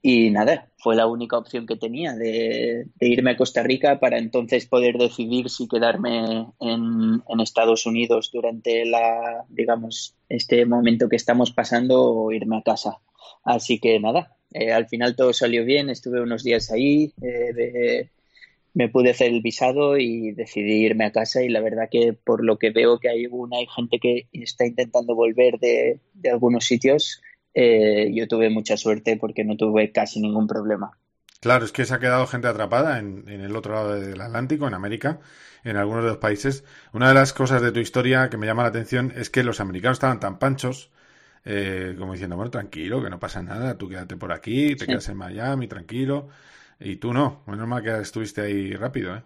[0.09, 4.65] Y nada, fue la única opción que tenía de, irme a Costa Rica para entonces
[4.65, 12.01] poder decidir si quedarme en, Estados Unidos durante la, digamos, este momento que estamos pasando
[12.01, 13.01] o irme a casa.
[13.43, 18.09] Así que nada, eh, al final todo salió bien, estuve unos días ahí, eh,
[18.73, 22.45] me pude hacer el visado y decidí irme a casa y la verdad que por
[22.45, 26.63] lo que veo que hay una hay gente que está intentando volver de, de algunos
[26.63, 27.21] sitios,
[27.53, 30.97] eh, yo tuve mucha suerte porque no tuve casi ningún problema.
[31.39, 34.73] Claro, es que se ha quedado gente atrapada en, el otro lado del Atlántico, en
[34.73, 35.19] América,
[35.63, 36.63] en algunos de los países.
[36.93, 39.59] Una de las cosas de tu historia que me llama la atención es que los
[39.59, 40.91] americanos estaban tan panchos,
[41.45, 45.07] eh, como diciendo, bueno, tranquilo, que no pasa nada, tú quédate por aquí, te quedas
[45.09, 46.29] en Miami, tranquilo.
[46.79, 49.23] Y tú no, menos mal que estuviste ahí rápido, ¿eh?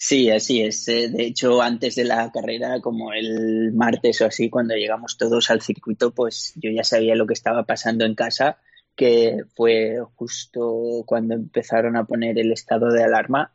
[0.00, 0.86] Sí, así es.
[0.88, 5.50] Eh, de hecho, antes de la carrera, como el martes o así, cuando llegamos todos
[5.50, 8.58] al circuito, pues yo ya sabía lo que estaba pasando en casa,
[8.94, 13.52] que fue justo cuando empezaron a poner el estado de alarma.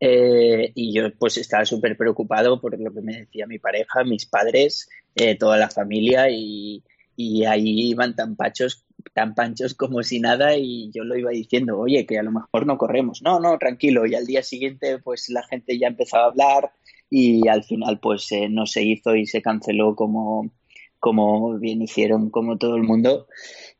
[0.00, 4.26] Eh, y yo pues estaba súper preocupado por lo que me decía mi pareja, mis
[4.26, 6.82] padres, eh, toda la familia y,
[7.16, 11.78] y ahí iban tan pachos tan panchos como si nada y yo lo iba diciendo,
[11.78, 13.22] oye, que a lo mejor no corremos.
[13.22, 14.06] No, no, tranquilo.
[14.06, 16.72] Y al día siguiente pues la gente ya empezaba a hablar
[17.08, 20.50] y al final pues eh, no se hizo y se canceló como,
[20.98, 23.26] como bien hicieron como todo el mundo.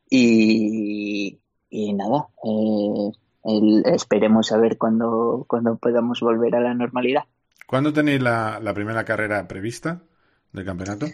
[0.09, 3.11] Y, y nada, eh,
[3.85, 7.23] esperemos a ver cuándo, cuando podamos volver a la normalidad.
[7.65, 10.03] ¿Cuándo tenéis la, la primera carrera prevista
[10.51, 11.07] del campeonato?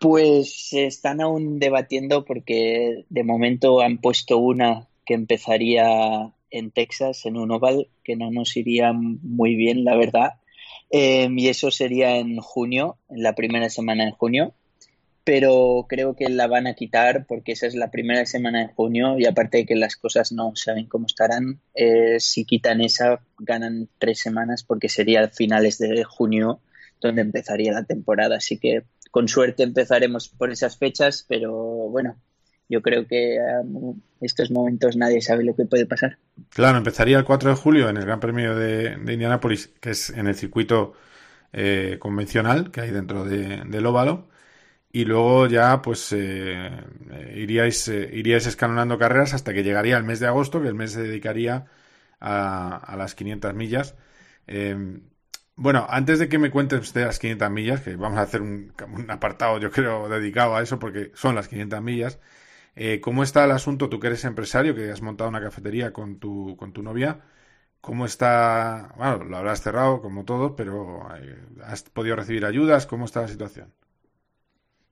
[0.00, 7.36] Pues están aún debatiendo porque de momento han puesto una que empezaría en Texas, en
[7.36, 10.34] un oval, que no nos iría muy bien, la verdad.
[10.90, 14.54] Eh, y eso sería en junio, en la primera semana de junio
[15.26, 19.18] pero creo que la van a quitar porque esa es la primera semana de junio
[19.18, 23.88] y aparte de que las cosas no saben cómo estarán, eh, si quitan esa ganan
[23.98, 26.60] tres semanas porque sería finales de junio
[27.00, 32.16] donde empezaría la temporada, así que con suerte empezaremos por esas fechas, pero bueno,
[32.68, 36.18] yo creo que en estos momentos nadie sabe lo que puede pasar.
[36.50, 40.26] Claro, empezaría el 4 de julio en el Gran Premio de, Indianápolis, que es en
[40.26, 40.94] el circuito
[41.52, 44.28] eh, convencional que hay dentro del óvalo
[44.96, 46.70] y luego ya pues eh,
[47.34, 50.92] iríais, eh, iríais escalonando carreras hasta que llegaría el mes de agosto, que el mes
[50.92, 51.66] se dedicaría
[52.18, 53.94] a, las 500 millas.
[55.58, 58.72] Bueno, antes de que me cuentes de las 500 millas, que vamos a hacer un,
[59.08, 62.18] apartado yo creo dedicado a eso porque son las 500 millas,
[62.76, 63.88] eh, ¿cómo está el asunto?
[63.88, 67.20] Tú que eres empresario, que has montado una cafetería con tu, con tu novia,
[67.80, 68.92] ¿cómo está?
[68.96, 71.08] Bueno, lo habrás cerrado como todo, pero
[71.64, 72.86] ¿has podido recibir ayudas?
[72.86, 73.72] ¿Cómo está la situación?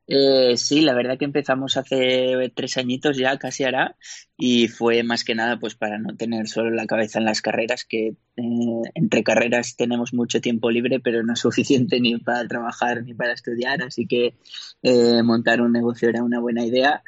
[0.07, 3.97] Eh, sí, la verdad que empezamos hace tres añitos ya, casi hará,
[4.37, 7.85] y fue más que nada pues para no tener solo la cabeza en las carreras,
[7.85, 13.03] que eh, entre carreras tenemos mucho tiempo libre, pero no es suficiente ni para trabajar
[13.03, 14.35] ni para estudiar, así que
[14.83, 17.03] eh, montar un negocio era una buena idea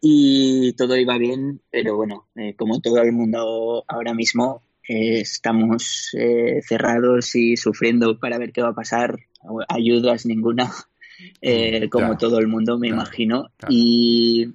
[0.00, 6.10] y todo iba bien, pero bueno, como todo el mundo ahora mismo, estamos
[6.66, 9.18] cerrados y sufriendo para ver qué va a pasar,
[9.68, 10.72] ayudas ninguna
[11.40, 13.50] eh, como todo el mundo, me imagino.
[13.68, 14.48] Y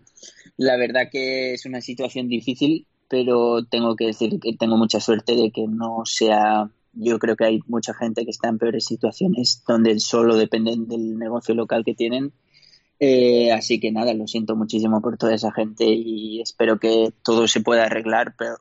[0.58, 5.36] la verdad que es una situación difícil, pero tengo que decir que tengo mucha suerte
[5.36, 6.70] de que no sea.
[6.94, 11.18] Yo creo que hay mucha gente que está en peores situaciones donde solo dependen del
[11.18, 12.32] negocio local que tienen.
[13.00, 17.48] Eh, así que nada, lo siento muchísimo por toda esa gente y espero que todo
[17.48, 18.56] se pueda arreglar, pero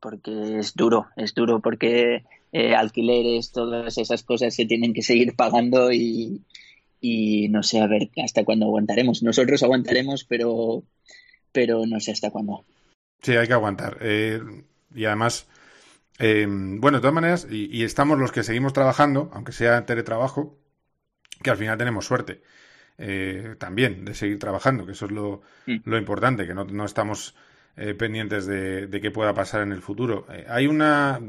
[0.00, 5.34] porque es duro, es duro porque eh, alquileres, todas esas cosas se tienen que seguir
[5.34, 6.42] pagando y,
[7.00, 9.22] y no sé a ver hasta cuándo aguantaremos.
[9.22, 10.82] Nosotros aguantaremos, pero,
[11.52, 12.64] pero no sé hasta cuándo.
[13.22, 13.98] Sí, hay que aguantar.
[14.00, 14.40] Eh,
[14.94, 15.46] y además,
[16.18, 20.58] eh, bueno, de todas maneras, y, estamos los que seguimos trabajando, aunque sea teletrabajo,
[21.42, 22.42] que al final tenemos suerte
[22.98, 25.76] eh, también de seguir trabajando, que eso es lo, mm.
[25.84, 27.34] lo importante, que no, no estamos
[27.98, 30.26] pendientes de, de, qué pueda pasar en el futuro.
[30.48, 31.20] hay una,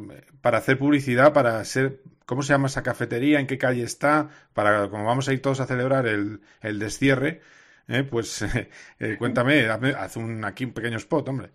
[0.42, 3.40] para hacer publicidad, para ser ¿Cómo se llama esa cafetería?
[3.40, 4.30] ¿En qué calle está?
[4.54, 7.42] Para, como vamos a ir todos a celebrar el, el destierre,
[7.88, 8.44] eh, pues
[9.00, 11.50] eh, cuéntame, haz un, aquí un pequeño spot, hombre.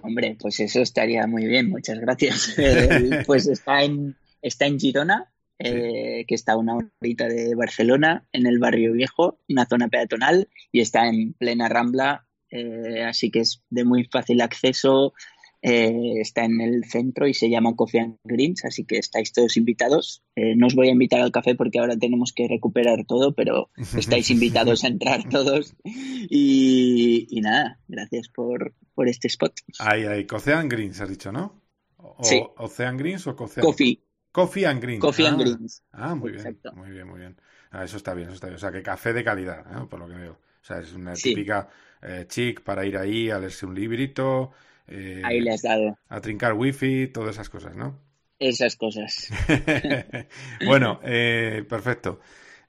[0.00, 2.56] Hombre, pues eso estaría muy bien, muchas gracias.
[3.26, 8.46] pues está en, está en Girona, eh, que está a una horita de Barcelona, en
[8.46, 12.26] el barrio viejo, una zona peatonal, y está en plena rambla,
[13.04, 15.12] así que es de muy fácil acceso,
[15.66, 19.56] eh, está en el centro y se llama Coffee and Greens, así que estáis todos
[19.56, 20.22] invitados.
[20.36, 23.70] Eh, no os voy a invitar al café porque ahora tenemos que recuperar todo, pero
[23.96, 25.74] estáis invitados a entrar todos.
[25.82, 29.54] Y, nada, gracias por, por este spot.
[29.78, 31.62] Ahí, ahí, Coffee and Greens has dicho, ¿no?
[31.96, 32.44] O, sí.
[32.58, 33.62] Ocean Greens o Coffee?
[33.62, 34.04] Coffee.
[34.32, 35.00] Coffee and Greens.
[35.00, 35.44] Coffee and ah.
[35.44, 35.82] Greens.
[35.92, 36.58] Ah, muy bien.
[36.74, 37.40] Muy bien, muy bien.
[37.70, 38.56] Ah, eso está bien, eso está bien.
[38.56, 40.32] O sea, que café de calidad, por lo que veo.
[40.32, 41.70] O sea, es una típica
[42.04, 44.52] eh, chic para ir ahí a leerse un librito,
[44.86, 45.98] eh, Ahí le has dado.
[46.08, 47.98] A trincar wifi, todas esas cosas, ¿no?
[48.38, 49.28] Esas cosas.
[50.66, 52.20] bueno, eh, perfecto.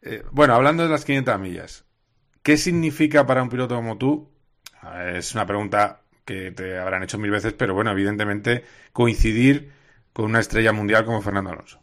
[0.02, 1.86] Eh, bueno, hablando de las 500 millas,
[2.44, 4.30] ¿qué significa para un piloto como tú?
[5.14, 9.72] Es una pregunta que te habrán hecho mil veces, pero bueno, evidentemente coincidir
[10.14, 11.82] con una estrella mundial como Fernando Alonso.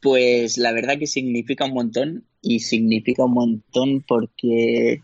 [0.00, 5.02] Pues la verdad que significa un montón y significa un montón porque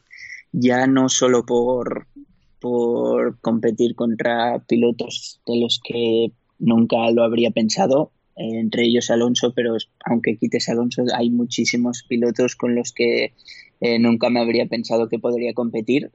[0.56, 2.06] ya no solo por,
[2.60, 9.52] por competir contra pilotos de los que nunca lo habría pensado, eh, entre ellos Alonso,
[9.52, 13.34] pero aunque quites Alonso, hay muchísimos pilotos con los que
[13.80, 16.12] eh, nunca me habría pensado que podría competir,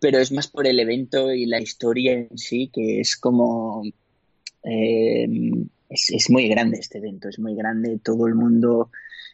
[0.00, 3.82] pero es más por el evento y la historia en sí, que es como...
[4.64, 5.28] Eh,
[5.88, 8.90] es, muy grande este evento, es muy grande, todo el mundo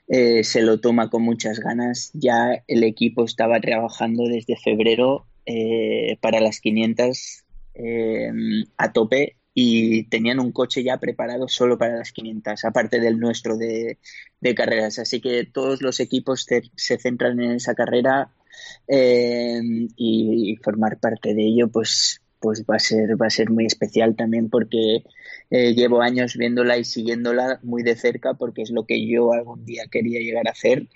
[0.09, 6.41] se lo toma con muchas ganas, ya el equipo estaba trabajando desde febrero eh, para
[6.41, 8.31] las 500 eh,
[8.77, 13.57] a tope y tenían un coche ya preparado solo para las 500, aparte del nuestro
[13.57, 13.99] de,
[14.55, 14.99] carreras.
[15.01, 18.31] Así que todos los equipos se centran en esa carrera
[18.87, 19.61] eh,
[19.97, 24.17] y, formar parte de ello, pues, pues va a ser va a ser muy especial
[24.17, 25.05] también porque
[25.51, 29.85] llevo años viéndola y siguiéndola muy de cerca porque es lo que yo algún día
[29.91, 30.89] quería llegar a hacer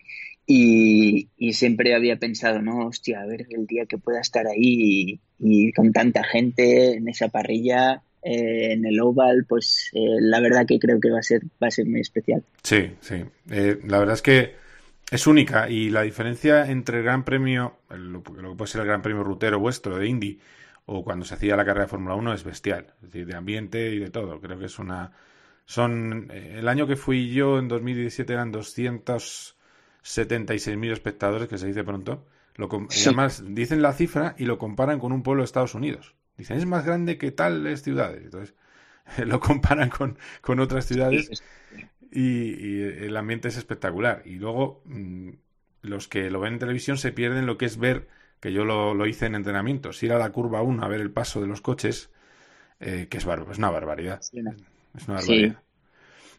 [0.47, 5.73] Y, siempre había pensado, no, hostia, a ver el día que pueda estar ahí y,
[5.73, 10.81] con tanta gente en esa parrilla, eh, en el Oval, pues eh, la verdad que
[10.81, 12.43] creo que va a ser, va a ser muy especial.
[12.63, 13.23] Sí, sí.
[13.51, 14.55] Eh, la verdad es que
[15.13, 18.89] es única y la diferencia entre el Gran Premio, lo, lo que puede ser el
[18.89, 20.41] Gran Premio rutero vuestro de Indy
[20.87, 23.91] o cuando se hacía la carrera de Fórmula 1 es bestial, es decir, de ambiente
[23.95, 24.41] y de todo.
[24.41, 25.13] Creo que es una
[25.65, 31.85] son eh, el año que fui yo en 2017 eran 276.000 espectadores, que se dice
[31.85, 32.27] pronto.
[32.57, 35.75] Lo com- y además dicen la cifra y lo comparan con un pueblo de Estados
[35.75, 36.15] Unidos.
[36.37, 38.23] Dicen, es más grande que tales ciudades.
[38.25, 38.55] Entonces,
[39.27, 41.33] lo comparan con, con otras ciudades
[42.11, 44.23] y, y el ambiente es espectacular.
[44.25, 45.31] Y luego, mm,
[45.83, 48.09] los que lo ven en televisión se pierden lo que es ver,
[48.41, 51.11] que yo lo, lo hice en entrenamientos, ir a la curva 1 a ver el
[51.13, 52.11] paso de los coches,
[52.81, 54.25] eh, que es, bar- es una barbaridad.
[54.27, 54.53] Sí, no.
[54.95, 55.21] Es una Sí.
[55.21, 55.63] barbaridad.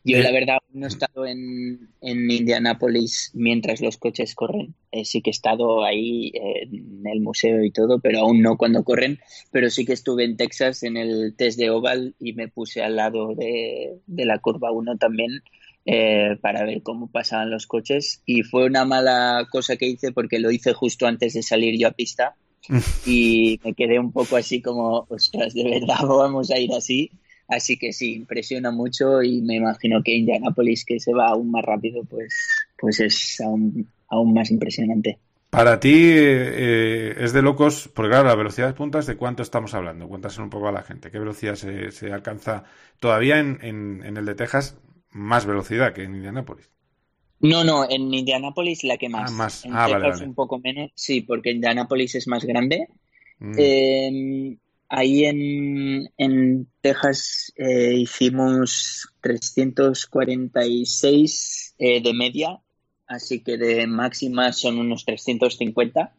[0.04, 4.76] Yo Eh, la verdad no he estado en, en Indianápolis mientras los coches corren.
[4.92, 8.84] Eh, sí que he estado ahí en el museo y todo, pero aún no cuando
[8.86, 9.20] corren.
[9.52, 12.96] Pero sí que estuve en Texas en el test de Oval y me puse al
[12.98, 15.44] lado de, de la curva 1 también
[15.90, 18.22] eh, para ver cómo pasaban los coches.
[18.26, 21.88] Y fue una mala cosa que hice porque lo hice justo antes de salir yo
[21.88, 22.36] a pista
[23.06, 27.10] y me quedé un poco así como, ostras, de verdad vamos a ir así.
[27.48, 31.64] Así que sí, impresiona mucho y me imagino que Indianapolis, que se va aún más
[31.64, 32.36] rápido, pues,
[32.78, 35.18] pues es aún, aún más impresionante.
[35.50, 39.74] Para ti eh, es de locos, porque claro, la velocidad de puntas, ¿de cuánto estamos
[39.74, 40.10] hablando?
[40.10, 41.10] Cuéntaselo un poco a la gente.
[41.10, 42.66] ¿Qué velocidad se, se alcanza?
[43.00, 44.78] Todavía en, en, en el de Texas,
[45.18, 46.70] más velocidad que en Indianápolis.
[47.40, 49.32] No, no, en Indianapolis la que más.
[49.32, 49.66] Ah, más.
[49.66, 50.30] En Ah, vale, Texas vale.
[50.30, 52.88] un poco menos, sí, porque Indianapolis es más grande.
[53.40, 53.54] Mm.
[53.58, 54.58] Eh,
[54.90, 62.60] ahí en, en Texas eh, hicimos 346 eh, de media,
[63.08, 66.14] así que de máxima son unos 350.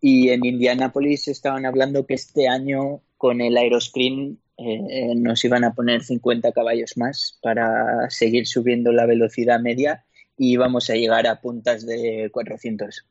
[0.00, 5.74] Y en Indianapolis estaban hablando que este año con el Aeroscreen eh, nos iban a
[5.74, 10.04] poner 50 caballos más para seguir subiendo la velocidad media
[10.36, 13.04] y íbamos a llegar a puntas de 400.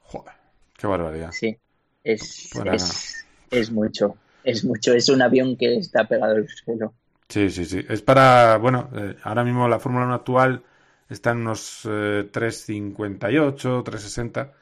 [0.00, 0.34] Joder,
[0.76, 1.30] qué barbaridad.
[1.32, 1.56] Sí,
[2.02, 4.92] es, Pues es, es mucho, es mucho.
[4.92, 6.94] Es un avión que está pegado al suelo.
[7.28, 7.84] Sí, sí, sí.
[7.88, 10.64] Es para, bueno, eh, ahora mismo la Fórmula 1 actual
[11.08, 14.52] está en unos eh, 358, 360.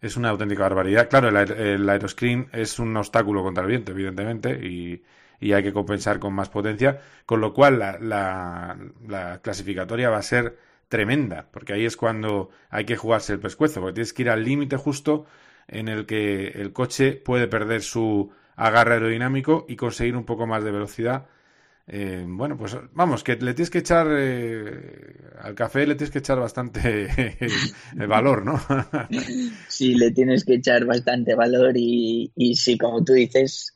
[0.00, 1.08] Es una auténtica barbaridad.
[1.10, 5.02] Claro, el, el aeroscreen es un obstáculo contra el viento, evidentemente, y,
[5.40, 10.18] y hay que compensar con más potencia, con lo cual la, la- la clasificatoria va
[10.18, 14.22] a ser tremenda, porque ahí es cuando hay que jugarse el pescuezo, porque tienes que
[14.22, 15.26] ir al límite justo
[15.68, 20.64] en el que el coche puede perder su agarre aerodinámico y conseguir un poco más
[20.64, 21.26] de velocidad.
[21.86, 26.20] Eh, bueno, pues vamos, que le tienes que echar eh, al café, le tienes que
[26.20, 27.48] echar bastante
[28.08, 28.60] valor, ¿no?
[29.66, 33.74] Sí, le tienes que echar bastante valor y, y sí, como tú dices,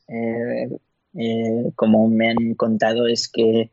[1.17, 3.71] eh, como me han contado, es que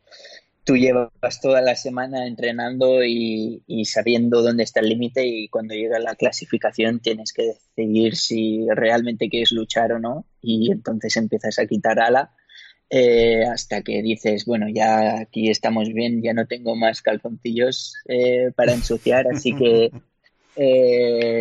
[0.64, 5.74] tú llevas toda la semana entrenando y, y sabiendo dónde está el límite y cuando
[5.74, 10.24] llega la clasificación tienes que decidir si realmente quieres luchar o no.
[10.40, 12.32] Y entonces empiezas a quitar ala
[12.90, 18.52] eh, hasta que dices, bueno, ya aquí estamos bien, ya no tengo más calzoncillos eh,
[18.54, 19.90] para ensuciar, así que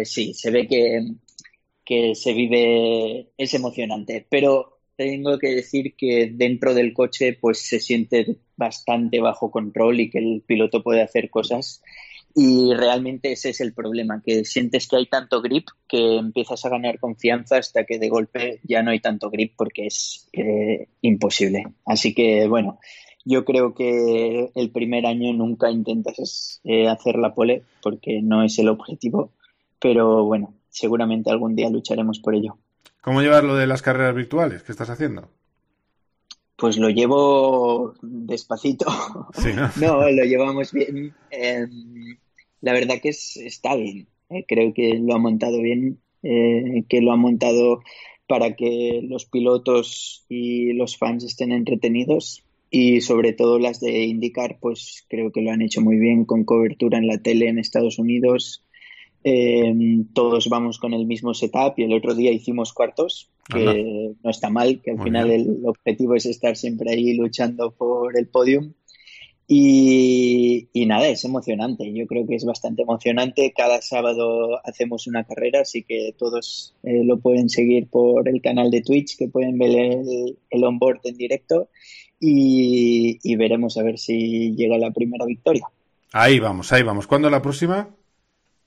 [0.05, 1.05] sí, se ve que,
[1.85, 7.80] que se vive, es emocionante, pero tengo que decir que dentro del coche pues se
[7.80, 11.82] siente bastante bajo control y que el piloto puede hacer cosas
[12.34, 16.70] y realmente ese es el problema, que sientes que hay tanto grip que empiezas a
[16.70, 21.65] ganar confianza hasta que de golpe ya no hay tanto grip porque es eh, imposible.
[21.86, 22.80] Así que bueno,
[23.26, 28.57] yo creo que el primer año nunca intentas eh, hacer la pole porque no es
[28.59, 29.32] el objetivo,
[29.80, 32.57] pero bueno, seguramente algún día lucharemos por ello.
[33.02, 34.64] ¿Cómo llevar lo de las carreras virtuales?
[34.64, 35.30] ¿Qué estás haciendo?
[36.56, 38.86] Pues lo llevo despacito.
[39.34, 39.70] Sí, ¿no?
[39.82, 41.14] No, lo llevamos bien.
[41.32, 41.66] Eh,
[42.62, 44.08] la verdad que es, está bien.
[44.30, 47.82] Eh, creo que lo ha montado bien, eh, que lo ha montado
[48.28, 54.58] para que los pilotos y los fans estén entretenidos y sobre todo las de IndyCar,
[54.62, 57.99] pues creo que lo han hecho muy bien con cobertura en la tele en Estados
[57.99, 58.64] Unidos.
[59.24, 59.74] Eh,
[60.13, 64.15] todos vamos con el mismo setup y el otro día hicimos cuartos, que Anda.
[64.24, 65.41] no está mal, que al Muy final bien.
[65.41, 68.74] el objetivo es estar siempre ahí luchando por el podium.
[69.53, 71.91] Y, y nada, es emocionante.
[71.93, 73.51] Yo creo que es bastante emocionante.
[73.55, 78.72] Cada sábado hacemos una carrera, así que todos eh, lo pueden seguir por el canal
[78.72, 81.67] de Twitch, que pueden ver el, el onboard en directo.
[82.19, 85.65] Y, y veremos a ver si llega la primera victoria.
[86.13, 87.05] Ahí vamos, ahí vamos.
[87.07, 87.89] ¿Cuándo la próxima?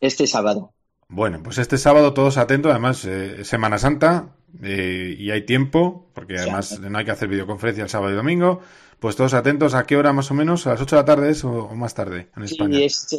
[0.05, 0.75] Este sábado.
[1.09, 6.37] Bueno, pues este sábado todos atentos, además eh, Semana Santa eh, y hay tiempo, porque
[6.37, 8.61] además no hay que hacer videoconferencia el sábado y domingo,
[9.01, 10.67] pues todos atentos, ¿a qué hora más o menos?
[10.67, 12.77] ¿A las 8 de la tarde es o, más tarde en España?
[12.77, 13.17] Sí, es,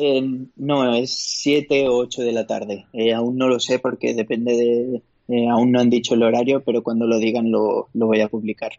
[0.58, 1.12] no, es
[1.42, 5.72] 7 o 8 de la tarde, eh, aún no lo sé porque depende de, aún
[5.72, 8.74] no han dicho el horario, pero cuando lo digan lo, lo voy a publicar.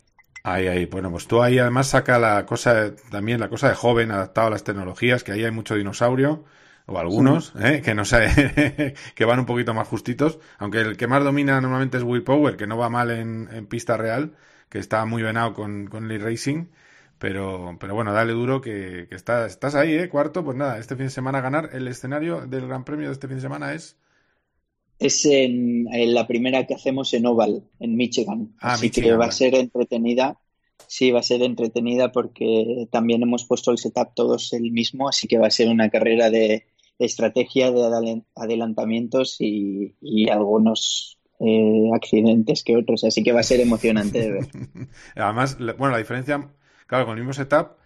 [0.45, 0.87] Ahí, ahí.
[0.87, 4.51] Bueno, pues tú ahí además saca la cosa, también la cosa de joven, adaptado a
[4.51, 6.45] las tecnologías, que ahí hay mucho dinosaurio
[6.87, 7.83] o algunos, ¿eh?
[7.85, 11.97] que no sé, que van un poquito más justitos, aunque el que más domina normalmente
[11.97, 14.37] es Will Power, que no va mal en, pista real,
[14.69, 16.67] que está muy venado con, con el racing,
[17.19, 20.09] pero, pero bueno, dale duro que, que está, estás ahí, ¿eh?
[20.09, 23.27] Cuarto, pues nada, este fin de semana ganar, el escenario del Gran Premio de este
[23.27, 23.97] fin de semana es...
[24.99, 28.55] Es en, la primera que hacemos en Oval, en Michigan.
[28.61, 30.39] Ah, Así que va a ser entretenida.
[30.87, 35.27] Sí, va a ser entretenida porque también hemos puesto el setup todos el mismo, así
[35.27, 36.65] que va a ser una carrera de,
[36.99, 44.21] estrategia de adelantamientos y, algunos eh, accidentes que otros, así que va a ser emocionante
[44.21, 44.47] de ver.
[45.17, 46.51] Además, bueno, la diferencia,
[46.87, 47.77] claro, con el mismo setup,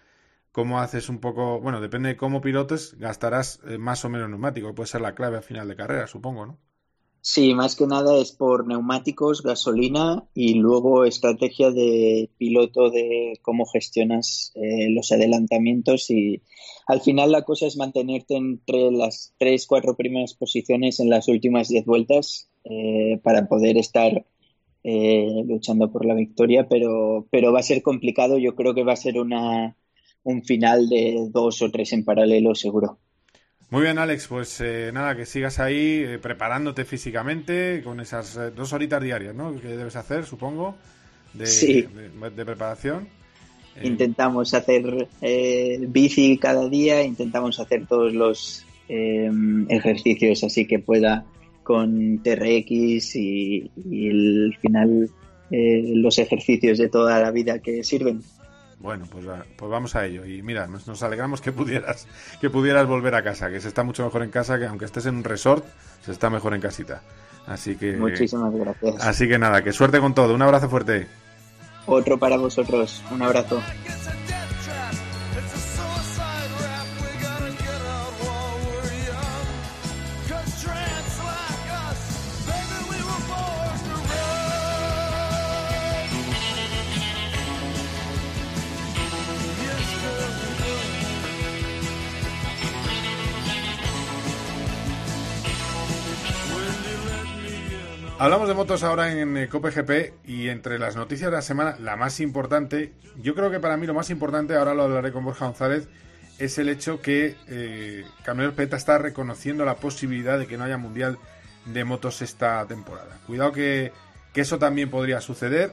[0.53, 4.75] cómo haces un poco, bueno, depende de cómo pilotes, gastarás eh, más o menos neumático,
[4.75, 6.59] puede ser la clave al final de carrera, supongo, ¿no?
[7.23, 13.67] Sí, más que nada es por neumáticos, gasolina y luego estrategia de piloto de cómo
[13.67, 16.41] gestionas eh, los adelantamientos y
[16.87, 21.69] al final la cosa es mantenerte entre las tres, cuatro primeras posiciones en las últimas
[21.69, 24.25] diez vueltas eh, para poder estar
[24.83, 28.39] eh, luchando por la victoria, pero, pero va a ser complicado.
[28.39, 29.77] Yo creo que va a ser una,
[30.25, 32.99] un final de dos o tres en paralelo seguro.
[33.71, 38.51] Muy bien, Alex, pues eh, nada, que sigas ahí eh, preparándote físicamente con esas eh,
[38.51, 39.55] dos horitas diarias, ¿no?
[39.61, 40.75] Que debes hacer, supongo,
[41.35, 41.89] de,
[42.35, 43.07] de, preparación.
[43.81, 45.07] Intentamos hacer
[45.89, 51.25] bici cada día, intentamos hacer todos los ejercicios así que pueda
[51.63, 55.09] con TRX y, y el final
[55.51, 58.21] los ejercicios de toda la vida que sirven.
[58.81, 59.27] Bueno, pues,
[59.57, 60.25] pues vamos a ello.
[60.25, 62.07] Y mira, nos, alegramos que pudieras,
[62.41, 65.07] que pudieras volver a casa, que se está mucho mejor en casa, que aunque estés
[65.07, 65.65] en un resort,
[66.03, 67.03] se está mejor en casita.
[67.47, 67.97] Así que.
[67.97, 69.05] Muchísimas gracias.
[69.05, 70.35] Así que nada, que suerte con todo.
[70.35, 71.07] Un abrazo fuerte.
[71.87, 73.03] Otro para vosotros.
[73.11, 73.61] Un abrazo.
[98.21, 101.97] Hablamos de motos ahora en eh, COPGP y entre las noticias de la semana, la
[101.97, 102.93] más importante,
[103.23, 105.89] yo creo que para mí lo más importante, ahora lo hablaré con Borja González,
[106.39, 110.77] es el hecho que eh, Camilo Peta está reconociendo la posibilidad de que no haya
[110.77, 111.17] mundial
[111.65, 113.17] de motos esta temporada.
[113.27, 113.91] Cuidado que,
[114.35, 115.73] eso también podría suceder.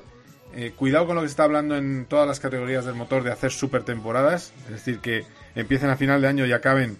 [0.55, 3.33] Eh, cuidado con lo que se está hablando en todas las categorías del motor de
[3.33, 6.97] hacer super temporadas, es decir, que empiecen a final de año y acaben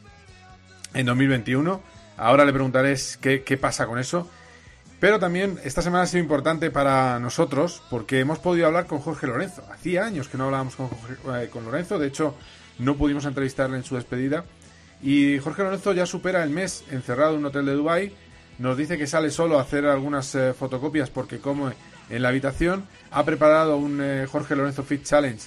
[0.94, 1.82] en 2021.
[2.18, 4.30] Ahora le preguntaré qué, qué pasa con eso.
[5.00, 9.28] Pero también esta semana ha sido importante para nosotros porque hemos podido hablar con Jorge
[9.28, 9.64] Lorenzo.
[9.72, 10.90] Hacía años que no hablábamos con,
[11.36, 12.36] eh, Lorenzo, de hecho
[12.80, 14.44] no pudimos entrevistarle en su despedida.
[15.04, 18.16] Y Jorge Lorenzo ya supera el mes encerrado en un hotel de Dubai.
[18.58, 21.72] Nos dice que sale solo a hacer algunas eh, fotocopias porque como
[22.10, 22.86] en la habitación.
[23.12, 25.42] Ha preparado un eh, Jorge Lorenzo Fit Challenge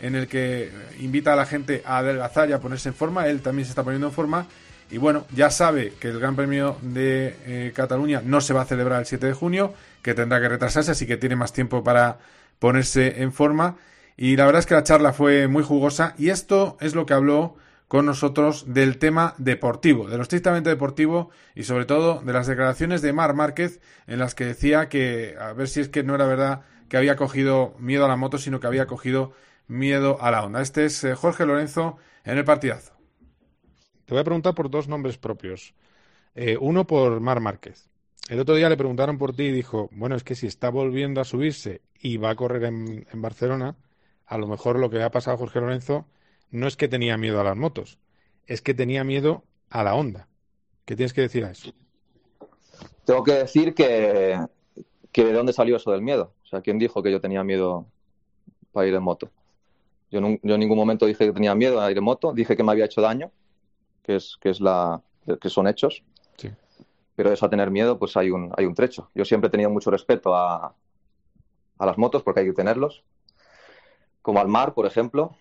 [0.00, 3.28] en el que invita a la gente a adelgazar y a ponerse en forma.
[3.28, 4.46] Él también se está poniendo en forma
[4.90, 8.66] y bueno, ya sabe que el Gran Premio de eh, Cataluña no se va a
[8.66, 12.18] celebrar el 7 de junio, que tendrá que retrasarse, así que tiene más tiempo para
[12.58, 13.76] ponerse en forma.
[14.16, 17.14] Y la verdad es que la charla fue muy jugosa y esto es lo que
[17.14, 17.56] habló
[17.88, 23.02] con nosotros del tema deportivo, de lo estrictamente deportivo y sobre todo de las declaraciones
[23.02, 26.26] de Mar Márquez en las que decía que a ver si es que no era
[26.26, 29.32] verdad que había cogido miedo a la moto, sino que había cogido
[29.66, 30.60] miedo a la onda.
[30.60, 32.93] Este es eh, Jorge Lorenzo en el partidazo.
[34.04, 35.74] Te voy a preguntar por dos nombres propios.
[36.34, 37.88] Eh, uno por Mar Márquez.
[38.28, 41.20] El otro día le preguntaron por ti y dijo, bueno, es que si está volviendo
[41.20, 43.76] a subirse y va a correr en, Barcelona,
[44.26, 46.06] a lo mejor lo que ha pasado a Jorge Lorenzo
[46.50, 47.98] no es que tenía miedo a las motos,
[48.46, 50.28] es que tenía miedo a la onda.
[50.86, 51.72] ¿Qué tienes que decir a eso?
[53.04, 54.38] Tengo que decir que,
[55.12, 56.32] que de dónde salió eso del miedo.
[56.44, 57.86] O sea, ¿quién dijo que yo tenía miedo
[58.72, 59.30] para ir en moto?
[60.10, 62.62] Yo, yo en ningún momento dije que tenía miedo a ir en moto, dije que
[62.62, 63.30] me había hecho daño
[64.04, 65.02] que es, que es la,
[65.40, 66.04] que son hechos.
[67.16, 69.08] Pero eso a tener miedo, pues hay un, hay un trecho.
[69.14, 70.74] Yo siempre he tenido mucho respeto a,
[71.78, 73.04] a las motos porque hay que tenerlos.
[74.20, 75.36] Como al mar, por ejemplo.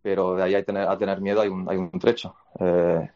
[0.00, 2.36] Pero de ahí a tener, a tener miedo hay un, hay un trecho.
[2.60, 3.10] Eh,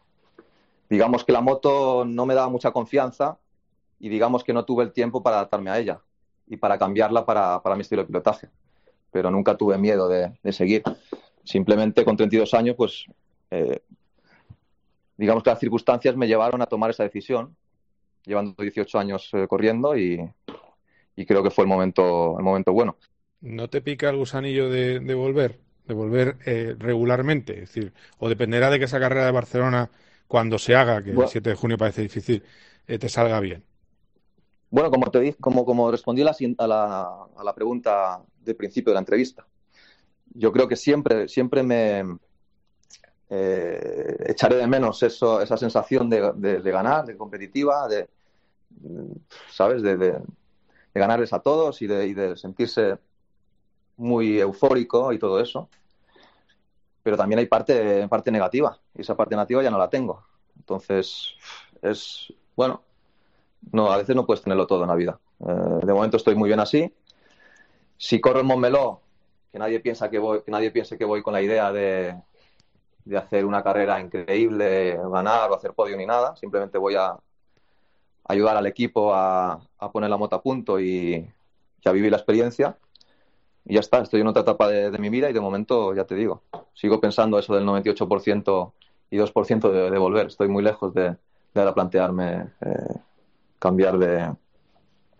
[0.89, 3.37] digamos que la moto no me daba mucha confianza
[3.99, 6.01] y digamos que no tuve el tiempo para adaptarme a ella
[6.45, 8.49] y para cambiarla para, para mi estilo de pilotaje.
[9.11, 10.83] Pero nunca tuve miedo de, de seguir.
[11.45, 13.05] Simplemente con 32 años, pues
[13.49, 13.81] eh,
[15.17, 17.55] digamos que las circunstancias me llevaron a tomar esa decisión,
[18.23, 20.21] llevando 18 años eh, corriendo y,
[21.15, 22.97] y, creo que fue el momento, el momento bueno.
[23.41, 25.59] ¿No te pica el gusanillo de, de volver?
[25.85, 29.89] De volver eh, regularmente, es decir, o dependerá de que esa carrera de Barcelona,
[30.27, 32.43] cuando se haga, que bueno, el 7 de junio parece difícil,
[32.87, 33.63] eh, te salga bien.
[34.69, 37.01] Bueno, como te dije, como, como respondí a la, a, la,
[37.37, 39.47] a la pregunta del principio de la entrevista,
[40.33, 42.03] yo creo que siempre, siempre me,
[43.29, 48.07] eh, echaré de menos eso, esa sensación de, ganar, de competitiva, de,
[49.49, 49.81] ¿sabes?
[49.81, 50.19] De,
[50.93, 52.97] ganarles a todos y, de, sentirse
[53.97, 55.69] muy eufórico y todo eso.
[57.03, 60.25] Pero también hay parte, parte negativa y esa parte negativa ya no la tengo.
[60.57, 61.35] Entonces,
[61.81, 62.81] es, bueno,
[63.71, 65.19] no, a veces no puedes tenerlo todo en la vida.
[65.39, 66.93] Eh, de momento estoy muy bien así.
[67.97, 69.01] Si corro en Montmeló,
[69.51, 72.15] que nadie piensa que nadie piense que voy con la idea de,
[73.07, 76.35] de hacer una carrera increíble, ganar o hacer podio ni nada.
[76.35, 77.17] Simplemente voy a
[78.25, 81.15] ayudar al equipo a, a poner la moto a punto y,
[81.83, 82.77] y, a vivir la experiencia.
[83.65, 86.05] Y ya está, estoy en otra etapa de, de, mi vida y de momento, ya
[86.05, 86.43] te digo,
[86.73, 88.71] sigo pensando eso del 98%
[89.09, 90.27] y 2% de, de, volver.
[90.27, 91.15] Estoy muy lejos de,
[91.53, 92.99] de ahora plantearme eh,
[93.59, 94.33] cambiar de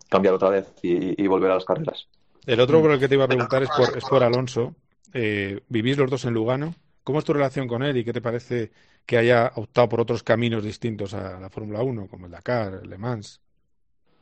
[0.08, 2.08] cambiar otra vez y, y, volver a las carreras.
[2.46, 4.74] El otro por el que te iba a preguntar es por, es por Alonso.
[5.12, 6.74] Eh, ¿Vivís los dos en Lugano?
[7.08, 8.70] ¿Cómo es tu relación con él y qué te parece
[9.06, 12.90] que haya optado por otros caminos distintos a la Fórmula 1, como el Dakar, el
[12.90, 13.40] Le Mans?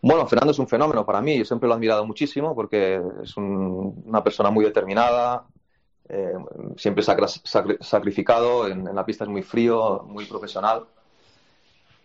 [0.00, 1.36] Bueno, Fernando es un fenómeno para mí.
[1.36, 5.48] Yo siempre lo he admirado muchísimo porque es un, una persona muy determinada,
[6.08, 6.34] eh,
[6.76, 10.84] siempre sacra, sacri, sacrificado, en, la pista es muy frío, muy profesional.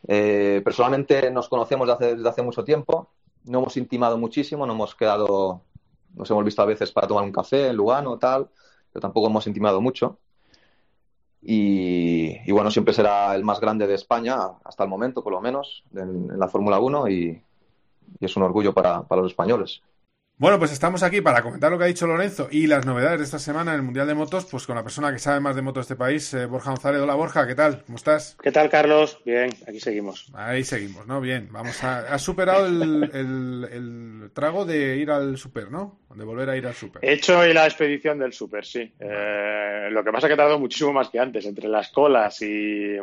[0.07, 3.11] Eh, personalmente nos conocemos desde hace, desde hace mucho tiempo,
[3.43, 5.61] no hemos intimado muchísimo, no hemos quedado,
[6.15, 8.49] nos hemos visto a veces para tomar un café en Lugano, tal,
[8.91, 10.17] pero tampoco hemos intimado mucho.
[11.41, 15.41] Y, y, bueno, siempre será el más grande de España, hasta el momento por lo
[15.41, 17.41] menos, en, en la Fórmula 1 y,
[18.19, 19.81] es un orgullo para, los españoles.
[20.41, 23.25] Bueno, pues estamos aquí para comentar lo que ha dicho Lorenzo y las novedades de
[23.25, 25.61] esta semana en el Mundial de Motos, pues con la persona que sabe más de
[25.61, 26.99] motos de este país, eh, Borja González.
[26.99, 27.83] Hola Borja, ¿qué tal?
[27.85, 28.37] ¿Cómo estás?
[28.41, 29.21] ¿Qué tal, Carlos?
[29.23, 30.31] Bien, aquí seguimos.
[30.33, 31.21] Ahí seguimos, ¿no?
[31.21, 32.11] Bien, vamos a...
[32.11, 35.99] Has superado el, el, el trago de ir al super, ¿no?
[36.15, 37.05] De volver a ir al super.
[37.05, 38.91] He hecho hoy la expedición del super, sí.
[38.99, 42.41] Eh, lo que pasa es que he tardado muchísimo más que antes, entre las colas
[42.41, 42.97] y...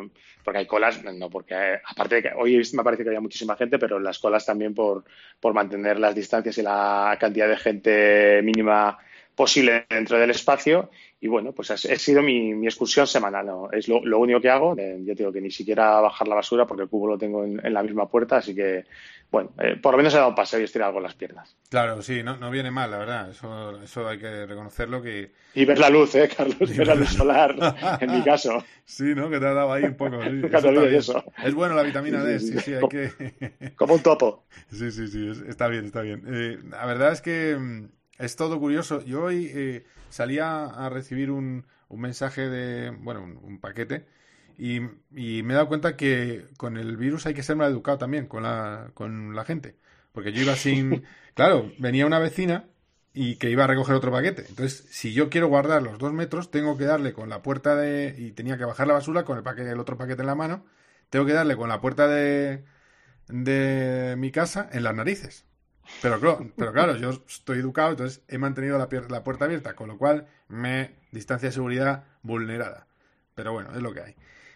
[0.45, 3.78] Porque hay colas, no, porque aparte de que hoy me parece que había muchísima gente,
[3.78, 5.05] pero las colas también por,
[5.41, 8.99] por mantener las distancias y la cantidad de gente mínima
[9.34, 10.91] posible dentro del espacio.
[11.21, 13.47] Y bueno, pues ha, sido mi, mi excursión semanal.
[13.47, 13.71] ¿no?
[13.73, 14.77] Es lo, lo, único que hago.
[14.79, 17.61] Eh, yo digo que ni siquiera bajar la basura porque el cubo lo tengo en,
[17.64, 18.37] en la misma puerta.
[18.37, 18.85] Así que,
[19.29, 21.57] bueno, eh, por lo menos he dado un paseo y estirar algo las piernas.
[21.71, 23.31] Claro, sí, no, no viene mal, la verdad.
[23.31, 25.03] Eso, eso hay que reconocerlo.
[25.03, 26.77] que Y ver la luz, ¿eh, Carlos?
[26.77, 27.57] ver la luz solar,
[28.01, 28.64] en mi caso.
[28.85, 29.29] Sí, ¿no?
[29.29, 30.23] Que te ha dado ahí un poco.
[30.23, 31.25] Sí, Nunca te olvides eso.
[31.45, 33.75] Es bueno la vitamina D, sí, sí, sí hay como, que...
[33.75, 34.45] como un topo.
[34.71, 36.23] Sí, sí, sí, está bien, está bien.
[36.27, 37.89] Eh, la verdad es que mm,
[38.19, 39.05] es todo curioso.
[39.05, 44.07] Yo hoy eh, salía a recibir un, un, mensaje de, bueno, un, un paquete
[44.59, 44.81] y,
[45.14, 48.27] y, me he dado cuenta que con el virus hay que ser más educado también
[48.27, 49.77] con la, con la gente.
[50.12, 51.05] Porque yo iba sin...
[51.35, 52.64] claro, venía una vecina
[53.14, 54.47] y que iba a recoger otro paquete.
[54.49, 58.14] Entonces, si yo quiero guardar los dos metros, tengo que darle con la puerta de...
[58.19, 60.66] y tenía que bajar la basura con el, paquete, el otro paquete en la mano.
[61.09, 62.64] Tengo que darle con la puerta de,
[63.29, 65.47] de mi casa en las narices.
[66.03, 68.89] Pero pero claro, yo estoy educado, entonces he mantenido la,
[69.24, 72.86] puerta abierta, con lo cual me distancia de seguridad vulnerada.
[73.34, 74.14] Pero bueno, es lo que hay.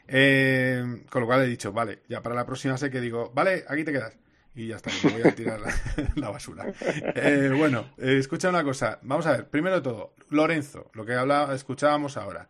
[0.09, 3.65] Eh, con lo cual he dicho, vale, ya para la próxima sé que digo, vale,
[3.69, 4.17] aquí te quedas.
[4.55, 5.75] Y ya está, me voy a tirar la,
[6.17, 6.67] la basura.
[7.15, 8.99] Eh, bueno, eh, escucha una cosa.
[9.03, 12.49] Vamos a ver, primero de todo, Lorenzo, lo que hablaba, escuchábamos ahora.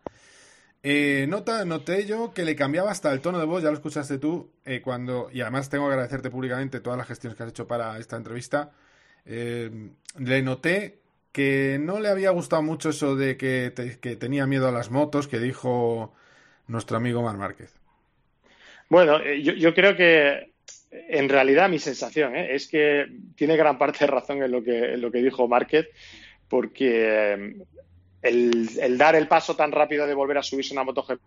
[0.85, 4.17] Eh, nota, noté yo que le cambiaba hasta el tono de voz, ya lo escuchaste
[4.17, 7.67] tú, eh, cuando, y además tengo que agradecerte públicamente todas las gestiones que has hecho
[7.67, 8.71] para esta entrevista.
[9.25, 9.71] Eh,
[10.19, 10.99] le noté
[11.31, 13.71] que no le había gustado mucho eso de que,
[14.01, 16.13] que, tenía miedo a las motos, que dijo
[16.67, 17.73] nuestro amigo Mar Márquez.
[18.89, 20.51] Bueno, yo, yo creo que
[20.91, 25.01] en realidad mi sensación es que tiene gran parte de razón en lo que, en
[25.01, 25.87] lo que dijo Márquez,
[26.49, 27.55] porque
[28.23, 31.19] el, el, dar el paso tan rápido de volver a subirse una MotoGP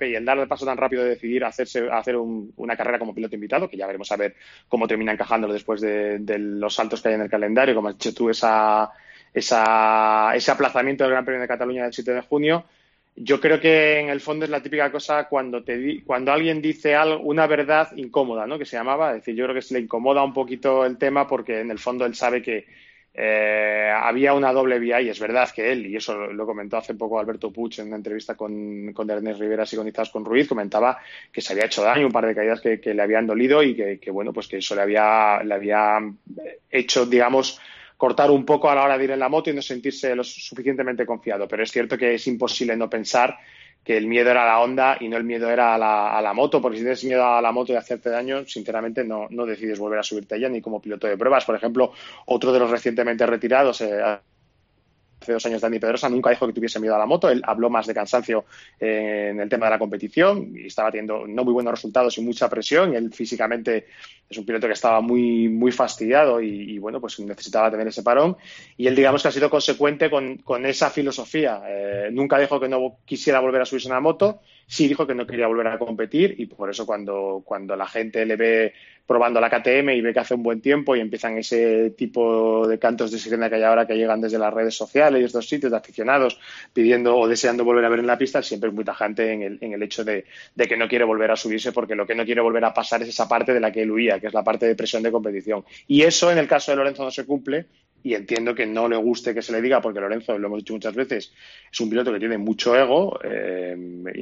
[0.00, 3.14] y el dar el paso tan rápido de decidir hacerse, hacer un, una carrera como
[3.14, 4.34] piloto invitado, que ya veremos a ver
[4.68, 8.14] cómo termina encajándolo después de, los saltos que hay en el calendario, como has dicho
[8.14, 8.90] tú, esa,
[9.32, 12.64] esa, ese aplazamiento del Gran Premio de Cataluña del 7 de junio,
[13.14, 16.62] yo creo que en el fondo es la típica cosa cuando te di- cuando alguien
[16.62, 18.58] dice algo, una verdad incómoda, ¿no?
[18.58, 21.28] Que se llamaba, es decir, yo creo que se le incomoda un poquito el tema
[21.28, 22.66] porque en el fondo él sabe que
[23.14, 26.94] eh, había una doble vía y es verdad que él, y eso lo, comentó hace
[26.94, 30.98] poco Alberto Puig en una entrevista con, con Ernest Rivera Sigonizados con Ruiz, comentaba
[31.30, 33.74] que se había hecho daño, un par de caídas que, que le habían dolido y
[33.74, 35.98] que, que, bueno, pues que eso le había, le había
[36.70, 37.60] hecho, digamos,
[37.98, 40.24] cortar un poco a la hora de ir en la moto y no sentirse lo
[40.24, 41.46] suficientemente confiado.
[41.46, 43.38] Pero es cierto que es imposible no pensar
[43.84, 46.32] que el miedo era la onda y no el miedo era a la, a la
[46.32, 49.78] moto, porque si tienes miedo a la moto de hacerte daño, sinceramente no, no decides
[49.78, 51.44] volver a subirte a ella ni como piloto de pruebas.
[51.44, 51.92] Por ejemplo,
[52.26, 54.00] otro de los recientemente retirados, eh,
[55.22, 57.70] hace dos años Dani Pedrosa nunca dijo que tuviese miedo a la moto, él habló
[57.70, 58.44] más de cansancio
[58.78, 62.22] eh, en el tema de la competición y estaba teniendo no muy buenos resultados y
[62.22, 62.92] mucha presión.
[62.92, 63.86] Y él físicamente
[64.28, 68.36] es un piloto que estaba muy, muy fastidiado y, bueno, pues necesitaba tener ese parón.
[68.76, 71.62] Y él digamos que ha sido consecuente con, con esa filosofía.
[71.68, 75.14] Eh, nunca dijo que no quisiera volver a subirse a una moto, sí dijo que
[75.14, 78.72] no quería volver a competir y por eso cuando, cuando la gente le ve
[79.06, 82.78] probando la KTM y ve que hace un buen tiempo y empiezan ese tipo de
[82.78, 85.72] cantos de sirena que hay ahora que llegan desde las redes sociales y estos sitios
[85.72, 86.38] de aficionados
[86.72, 89.58] pidiendo o deseando volver a ver en la pista, siempre es muy tajante en el,
[89.60, 92.24] en el hecho de, de, que no quiere volver a subirse porque lo que no
[92.24, 94.44] quiere volver a pasar es esa parte de la que él huía, que es la
[94.44, 95.64] parte de presión de competición.
[95.88, 97.66] Y eso en el caso de Lorenzo no se cumple
[98.02, 100.72] y entiendo que no le guste que se le diga, porque Lorenzo, lo hemos dicho
[100.72, 101.32] muchas veces,
[101.70, 103.74] es un piloto que tiene mucho ego, eh,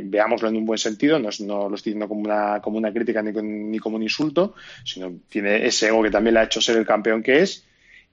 [0.05, 1.29] veámoslo en un buen sentido, no,
[1.69, 4.55] lo estoy diciendo como una, como una crítica ni, ni, como un insulto,
[4.85, 7.67] sino tiene ese ego que también le ha hecho ser el campeón que es.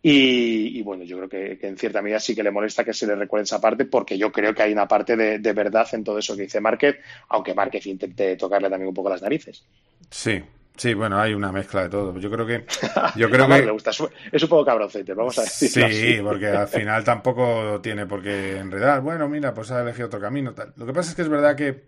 [0.10, 3.08] Y, bueno, yo creo que, que, en cierta medida sí que le molesta que se
[3.08, 6.04] le recuerde esa parte, porque yo creo que hay una parte de, de verdad en
[6.04, 6.98] todo eso que dice Márquez,
[7.30, 9.66] aunque Márquez intente tocarle también un poco las narices.
[10.10, 10.42] Sí,
[10.78, 12.18] Sí, bueno, hay una mezcla de todo.
[12.20, 12.66] Yo creo que.
[13.16, 13.66] Yo creo que...
[13.66, 13.90] le gusta.
[13.90, 15.70] Es un poco cabroncete, vamos a decir.
[15.70, 19.02] Sí, porque al final tampoco tiene por qué enredar.
[19.02, 20.54] Bueno, mira, pues ha elegido otro camino.
[20.54, 20.74] Tal.
[20.78, 21.86] Lo que pasa es que es verdad que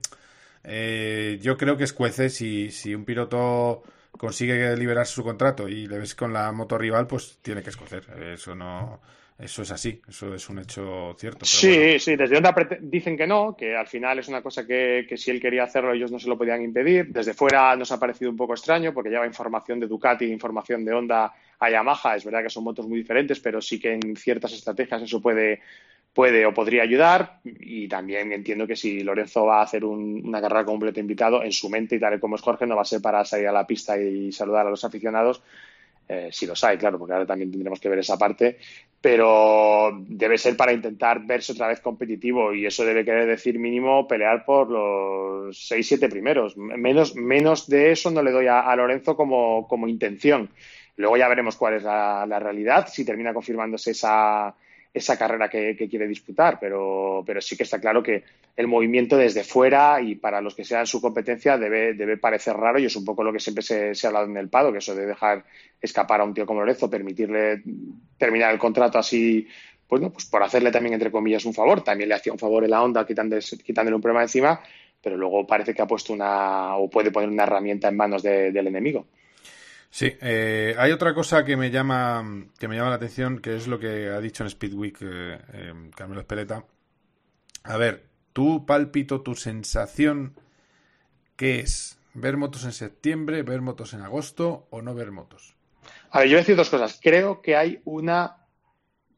[0.64, 3.84] eh, yo creo que escuece si, si un piloto
[4.18, 8.04] consigue liberar su contrato y le ves con la moto rival, pues tiene que escocer.
[8.34, 9.02] Eso no.
[9.40, 11.46] Eso es así, eso es un hecho cierto.
[11.46, 12.00] sí, bueno.
[12.00, 15.32] sí, desde Honda dicen que no, que al final es una cosa que, que, si
[15.32, 17.08] él quería hacerlo ellos no se lo podían impedir.
[17.08, 20.94] Desde fuera nos ha parecido un poco extraño porque lleva información de Ducati, información de
[20.94, 22.18] Honda a Yamaha.
[22.18, 25.62] Es verdad que son motos muy diferentes, pero sí que en ciertas estrategias eso puede,
[26.14, 27.40] puede o podría ayudar.
[27.46, 31.54] Y también entiendo que si Lorenzo va a hacer un, una carrera completo invitado, en
[31.54, 33.66] su mente y tal como es Jorge, no va a ser para salir a la
[33.66, 35.42] pista y saludar a los aficionados.
[36.12, 38.58] Eh, si los hay, claro, porque ahora también tendremos que ver esa parte,
[39.00, 44.08] pero debe ser para intentar verse otra vez competitivo y eso debe querer decir mínimo
[44.08, 46.58] pelear por los 6-7 primeros.
[46.58, 50.50] Menos, menos de eso no le doy a, a Lorenzo como, como, intención.
[50.96, 54.56] Luego ya veremos cuál es la, la realidad, si termina confirmándose esa,
[54.94, 58.24] esa carrera que, quiere disputar, pero, pero sí que está claro que
[58.56, 62.80] el movimiento desde fuera y para los que sean su competencia debe, debe parecer raro
[62.80, 64.80] y es un poco lo que siempre se, se, ha hablado en el PADO, que
[64.80, 65.46] eso de dejar
[65.80, 67.62] escapar a un tío como Lorenzo, permitirle
[68.18, 69.48] terminar el contrato así,
[69.90, 71.84] pues, no, pues por hacerle también, entre comillas, un favor.
[71.84, 74.62] También le hacía un favor en la onda quitándole, quitándole un problema encima,
[75.02, 78.52] pero luego parece que ha puesto una, o puede poner una herramienta en manos de,
[78.52, 79.08] del enemigo.
[79.92, 83.68] Sí, eh, hay otra cosa que me llama que me llama la atención, que es
[83.68, 86.64] lo que ha dicho en Speedweek eh, eh, Carmelo Espeleta.
[87.64, 90.36] A ver, tú palpito tu sensación,
[91.36, 91.98] ¿qué es?
[92.14, 95.56] ¿Ver motos en septiembre, ver motos en agosto o no ver motos?
[96.12, 97.00] A ver, yo voy a decir dos cosas.
[97.02, 98.38] Creo que hay una,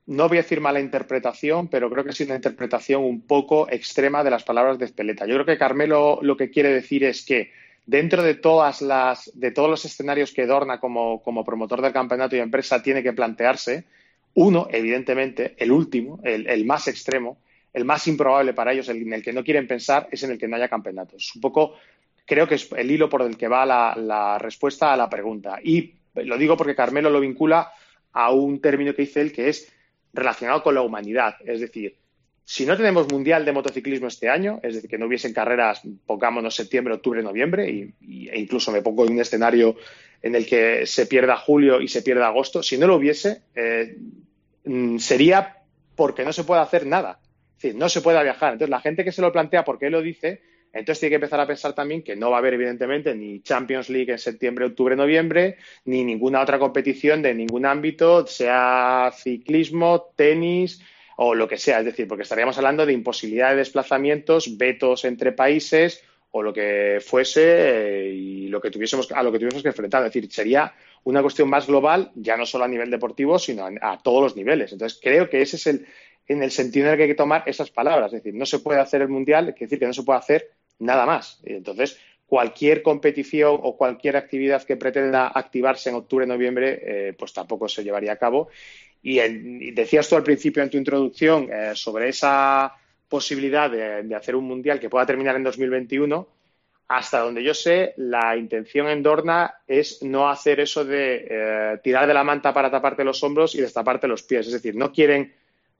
[0.06, 4.24] no voy a decir mala interpretación, pero creo que es una interpretación un poco extrema
[4.24, 5.26] de las palabras de Espeleta.
[5.26, 7.52] Yo creo que Carmelo lo que quiere decir es que
[7.86, 12.36] dentro de todas las de todos los escenarios que Dorna como, como promotor del campeonato
[12.36, 13.86] y empresa tiene que plantearse,
[14.34, 17.40] uno, evidentemente, el último, el, más extremo,
[17.74, 20.38] el más improbable para ellos, el en el que no quieren pensar, es en el
[20.38, 21.34] que no haya campeonatos.
[21.36, 21.76] Un poco,
[22.26, 25.60] creo que es el hilo por el que va la, la respuesta a la pregunta.
[25.62, 27.74] Y lo digo porque Carmelo lo vincula
[28.14, 29.72] a un término que dice él que es
[30.14, 31.36] relacionado con la humanidad.
[31.46, 31.98] Es decir,
[32.44, 36.56] si no tenemos mundial de motociclismo este año, es decir, que no hubiesen carreras, pongámonos
[36.56, 39.76] septiembre, octubre, noviembre, y, e incluso me pongo en un escenario
[40.22, 43.96] en el que se pierda julio y se pierda agosto, si no lo hubiese, eh,
[44.98, 45.58] sería
[45.96, 47.20] porque no se puede hacer nada.
[47.58, 48.54] Es decir, no se puede viajar.
[48.54, 50.42] Entonces, la gente que se lo plantea porque lo dice,
[50.74, 53.90] entonces tiene que empezar a pensar también que no va a haber, evidentemente, ni Champions
[53.90, 60.82] League en septiembre, octubre, noviembre, ni ninguna otra competición de ningún ámbito, sea ciclismo, tenis,
[61.24, 65.32] o lo que sea, es decir, porque estaríamos hablando de imposibilidad de desplazamientos, vetos entre
[65.32, 69.70] países o lo que fuese eh, y lo que tuviésemos a lo que tuviésemos que
[69.70, 70.04] enfrentar.
[70.04, 73.94] Es decir, sería una cuestión más global, ya no solo a nivel deportivo, sino a,
[73.94, 74.72] a todos los niveles.
[74.72, 75.86] Entonces, creo que ese es el,
[76.28, 78.08] en el sentido en el que hay que tomar esas palabras.
[78.08, 80.50] Es decir, no se puede hacer el Mundial, es decir que no se puede hacer
[80.80, 81.40] nada más.
[81.44, 87.70] Entonces, cualquier competición o cualquier actividad que pretenda activarse en octubre, noviembre, eh, pues tampoco
[87.70, 88.50] se llevaría a cabo.
[89.04, 92.74] Y, en- y decías tú al principio en tu introducción eh, sobre esa
[93.10, 96.28] posibilidad de, de hacer un mundial que pueda terminar en 2021.
[96.88, 102.06] Hasta donde yo sé, la intención en Dorna es no hacer eso de eh, tirar
[102.06, 104.48] de la manta para taparte los hombros y destaparte los pies.
[104.48, 105.34] Es decir, no quieren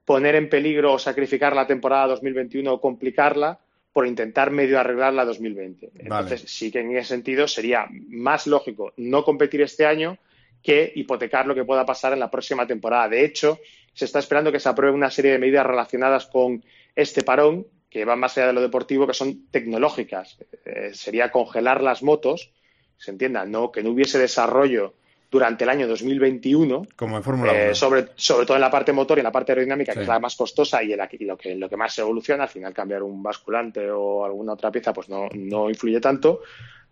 [0.06, 3.60] poner en peligro o sacrificar la temporada 2021 o complicarla
[3.92, 5.92] por intentar medio arreglar la 2020.
[6.00, 10.18] Entonces, sí que en ese sentido sería más lógico no competir este año
[10.62, 13.10] que hipotecar lo que pueda pasar en la próxima temporada.
[13.10, 13.60] De hecho,
[13.94, 16.64] se está esperando que se apruebe una serie de medidas relacionadas con
[16.96, 20.38] este parón, que van más allá de lo deportivo, que son tecnológicas.
[20.66, 22.52] Eh, sería congelar las motos,
[22.98, 24.94] se entienda, no que no hubiese desarrollo
[25.30, 27.76] durante el año 2021, Como en Fórmula eh, 1.
[27.76, 30.00] sobre, sobre todo en la parte motor y en la parte aerodinámica, Sí.
[30.00, 32.74] que es la más costosa y, lo, que, lo que más se evoluciona, al final
[32.74, 36.42] cambiar un basculante o alguna otra pieza pues no, no influye tanto,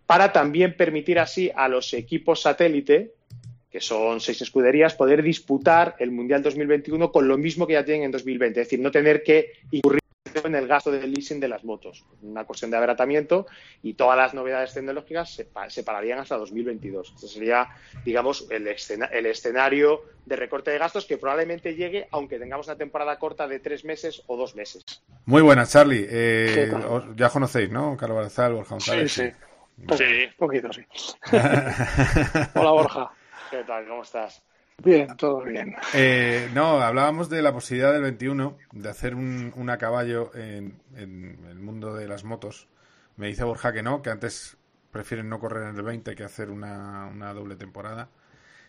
[0.06, 3.12] para también permitir así a los equipos satélite,
[3.70, 8.04] que son seis escuderías, poder disputar el Mundial 2021 con lo mismo que ya tienen
[8.04, 10.00] en 2020, es decir, no tener que incurrir
[10.44, 13.46] en el gasto del leasing de las motos, una cuestión de abaratamiento
[13.82, 17.12] y todas las novedades tecnológicas se, pa- se pararían hasta 2022.
[17.16, 17.68] Este sería,
[18.04, 22.76] digamos, el, escena- el escenario de recorte de gastos que probablemente llegue aunque tengamos una
[22.76, 24.84] temporada corta de tres meses o dos meses.
[25.26, 26.06] Muy buenas, Charlie.
[26.08, 26.70] Eh,
[27.16, 27.96] ya conocéis, ¿no?
[27.96, 29.12] Carlos Barazal, Borja Sí, González.
[29.12, 29.84] sí.
[29.86, 30.04] Po- Sí.
[30.38, 30.82] Poquito, sí.
[32.54, 33.10] Hola, Borja.
[33.50, 33.86] ¿Qué tal?
[33.86, 34.42] ¿Cómo estás?
[34.78, 35.74] Bien, todo bien.
[35.92, 40.80] Eh, no, hablábamos de la posibilidad del 21 de hacer un, un a caballo en,
[40.94, 42.68] en el mundo de las motos.
[43.16, 44.56] Me dice Borja que no, que antes
[44.92, 48.08] prefieren no correr en el 20 que hacer una, una doble temporada.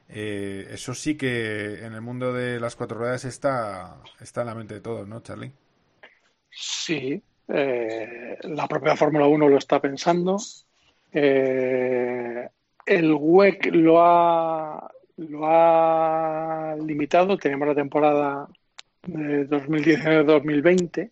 [0.10, 4.56] Eh, eso sí que en el mundo de las cuatro ruedas está, está en la
[4.56, 5.54] mente de todos, ¿no, Charlie?
[6.50, 10.38] Sí, eh, la propia Fórmula 1 lo está pensando.
[11.12, 12.48] Eh,
[12.92, 17.38] el WEC lo ha, lo ha limitado.
[17.38, 18.48] Tenemos la temporada
[19.08, 21.10] de 2019-2020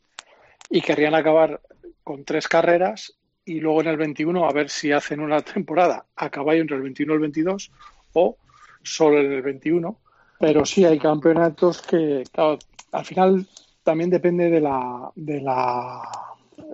[0.71, 1.61] y querrían acabar
[2.03, 6.29] con tres carreras y luego en el 21 a ver si hacen una temporada a
[6.29, 7.71] caballo entre el 21 y el 22
[8.13, 8.37] o
[8.83, 9.97] solo en el 21.
[10.39, 12.59] Pero sí hay campeonatos que, claro,
[12.91, 13.47] al final
[13.83, 16.01] también depende de la, de la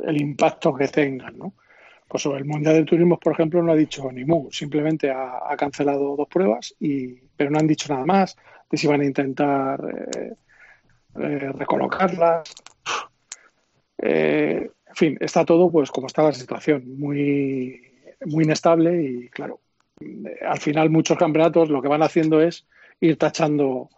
[0.03, 1.53] el impacto que tengan, ¿no?
[2.07, 5.55] Pues sobre el Mundial de Turismo, por ejemplo, no ha dicho ni mu, simplemente ha,
[5.57, 8.37] cancelado dos pruebas, y, pero no han dicho nada más
[8.69, 9.81] de si van a intentar
[10.15, 10.35] eh,
[11.17, 12.53] eh, recolocarlas.
[13.97, 17.81] Eh, en fin, está todo pues como está la situación, muy,
[18.25, 19.61] muy inestable y claro,
[20.01, 22.67] eh, al final muchos campeonatos lo que van haciendo es
[22.99, 23.89] ir tachando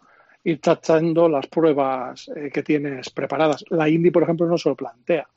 [0.44, 3.66] ir tachando las pruebas que tienes preparadas.
[3.70, 5.28] La Indy, por ejemplo, no se lo plantea.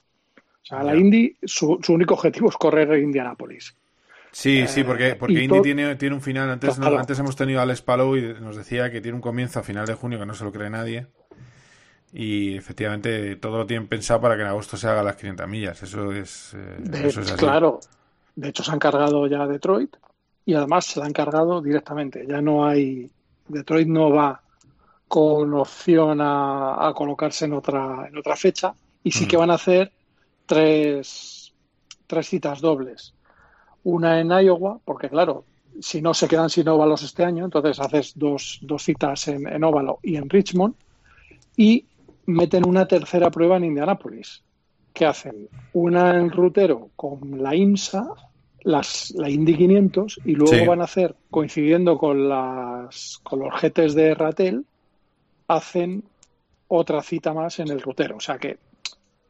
[0.62, 0.94] O sea, la.
[0.96, 3.74] Indy, su, su único objetivo es correr en Indianápolis.
[4.32, 6.48] Sí, sí, porque, porque y Indy tiene, tiene un final.
[6.50, 9.58] Antes, no- antes hemos tenido a Alex Palou y nos decía que tiene un comienzo
[9.58, 11.06] a final de junio que no se lo cree nadie.
[12.12, 15.82] Y efectivamente todo lo tienen pensado para que en agosto se haga las 500 millas.
[15.82, 17.38] Eso es, eh, De- eso es así.
[17.38, 17.80] claro,
[18.36, 19.96] de hecho se han cargado ya a Detroit
[20.44, 22.24] y además se la han cargado directamente.
[22.28, 23.10] Ya no hay.
[23.48, 24.40] Detroit no va
[25.08, 29.28] con opción a, a colocarse en otra, en otra fecha y sí Mm.
[29.28, 29.90] que van a hacer
[30.50, 31.54] tres,
[32.08, 33.14] tres citas dobles.
[33.84, 35.44] Una en Iowa, porque claro,
[35.80, 39.62] si no se quedan sin óvalos este año, entonces haces dos, dos citas en, en
[39.62, 40.74] óvalo y en Richmond
[41.56, 41.86] y
[42.26, 44.42] meten una tercera prueba en Indianápolis.
[44.92, 45.48] ¿Qué hacen?
[45.72, 48.08] Una en rutero con la IMSA,
[48.62, 50.66] las, la Indy 500, y luego Sí.
[50.66, 54.64] van a hacer, coincidiendo con, las, con los GTs de Ratel,
[55.46, 56.02] hacen
[56.66, 58.16] otra cita más en el rutero.
[58.16, 58.58] O sea que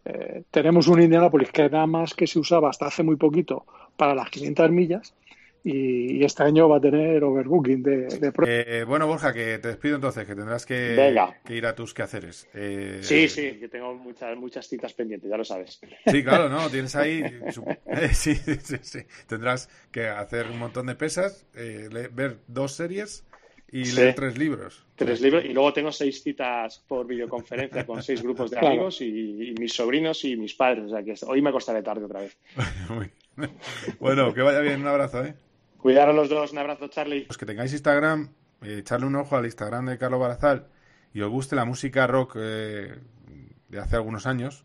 [0.05, 4.15] eh, tenemos un Indianapolis que nada más que se usaba hasta hace muy poquito para
[4.15, 5.15] las 500 millas
[5.63, 8.67] y, y este año va a tener overbooking de, de pruebas.
[8.67, 11.21] Eh, bueno, Borja, que te despido entonces, que tendrás que,
[11.51, 12.49] ir a tus quehaceres.
[12.55, 15.81] Eh, Sí, sí, que tengo muchas, muchas citas pendientes, ya lo sabes.
[16.07, 16.69] Sí, claro, ¿no?
[16.71, 17.23] Tienes ahí.
[17.51, 19.01] su- eh, sí, sí, sí.
[19.27, 23.25] Tendrás que hacer un montón de pesas, eh, ver dos series
[23.73, 23.97] y Sí.
[23.97, 24.85] leer tres libros.
[24.97, 28.69] Tres libros y luego tengo seis citas por videoconferencia con seis grupos de Claro.
[28.75, 30.87] amigos y, y mis sobrinos y mis padres.
[30.87, 32.37] O sea que hoy me acostaré tarde otra vez.
[33.99, 35.35] Bueno, que vaya bien, un abrazo, ¿eh?
[35.79, 37.25] Cuidaros los dos, un abrazo, Charlie.
[37.27, 38.29] Los que tengáis Instagram,
[38.63, 40.67] eh, echarle un ojo al Instagram de Carlos Barazal
[41.15, 42.99] y os guste la música rock eh,
[43.69, 44.65] de hace algunos años,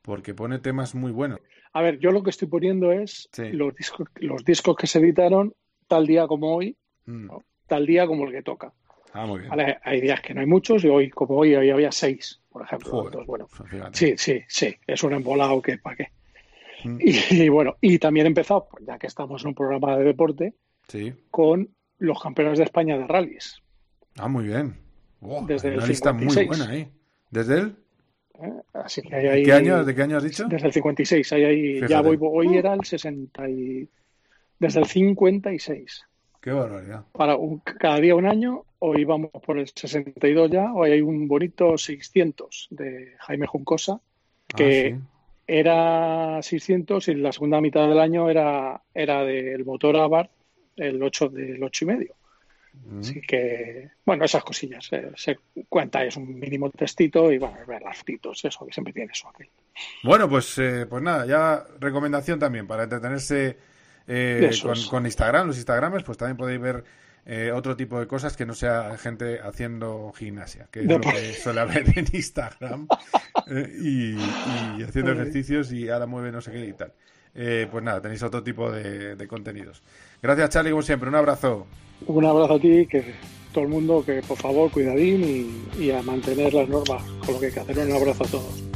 [0.00, 1.40] porque pone temas muy buenos.
[1.74, 3.50] A ver, yo lo que estoy poniendo es Sí.
[3.52, 5.54] los, discos, los discos que se editaron
[5.86, 7.30] tal día como hoy, Mm.
[7.68, 8.72] Tal día como el que toca.
[9.12, 9.50] Ah, muy bien.
[9.50, 9.78] ¿vale?
[9.84, 12.90] Hay días que no hay muchos y hoy, como hoy, hoy había seis, por ejemplo.
[12.90, 13.96] Joder, Entonces, bueno, pues fíjate.
[13.96, 16.08] sí, sí, sí, es un embolado que para qué.
[16.84, 16.98] Mm.
[17.00, 20.04] Y, y bueno, y también he empezado, pues ya que estamos en un programa de
[20.04, 20.54] deporte,
[20.88, 21.12] Sí.
[21.30, 23.60] con los campeones de España de rallies.
[24.18, 24.76] Ah, muy bien.
[25.20, 26.48] Buah, Desde hay el una lista muy 56.
[26.48, 26.88] buena ahí.
[27.30, 27.76] ¿Desde el?
[28.40, 28.52] ¿eh?
[28.72, 30.46] Así que hay ahí, ¿Qué año, ¿De qué año has dicho?
[30.48, 33.88] Desde el 56, ahí, ahí ya voy, hoy era el 60 y...
[34.60, 36.04] Desde el 56.
[36.40, 37.04] Qué barbaridad.
[37.12, 41.26] Para un- cada día un año, hoy vamos por el 62 ya, hoy hay un
[41.26, 44.00] bonito 600 de Jaime Juncosa,
[44.56, 45.02] que Ah, sí.
[45.46, 50.30] era 600 y la segunda mitad del año era, era del motor Abarth,
[50.76, 52.14] el 8 del 8 y medio.
[52.86, 53.00] Mm.
[53.00, 54.88] Así que, bueno, esas cosillas.
[54.92, 58.92] eh, se cuenta, es un mínimo textito y, bueno, ver las fotitos, eso, que siempre
[58.92, 59.28] tiene eso.
[59.28, 59.48] aquel.
[60.04, 63.56] Bueno, pues, eh, pues nada, ya recomendación también para entretenerse
[64.08, 64.50] eh,
[64.90, 66.84] con, Instagram, los Instagrames, pues también podéis ver
[67.26, 71.34] eh, otro tipo de cosas que no sea gente haciendo gimnasia, que es lo que
[71.34, 72.88] suele haber en Instagram
[73.48, 74.12] eh, y,
[74.80, 76.92] y haciendo ejercicios y ahora mueve no sé qué y tal.
[77.34, 79.82] Eh, pues nada, tenéis otro tipo de, de contenidos.
[80.22, 81.08] Gracias, Charlie, como siempre.
[81.08, 81.66] Un abrazo.
[82.06, 83.14] Un abrazo a ti, que
[83.52, 85.22] todo el mundo, que por favor, cuidadín
[85.78, 87.78] y, y a mantener las normas con lo que hay que hacer.
[87.78, 88.67] Un abrazo a todos.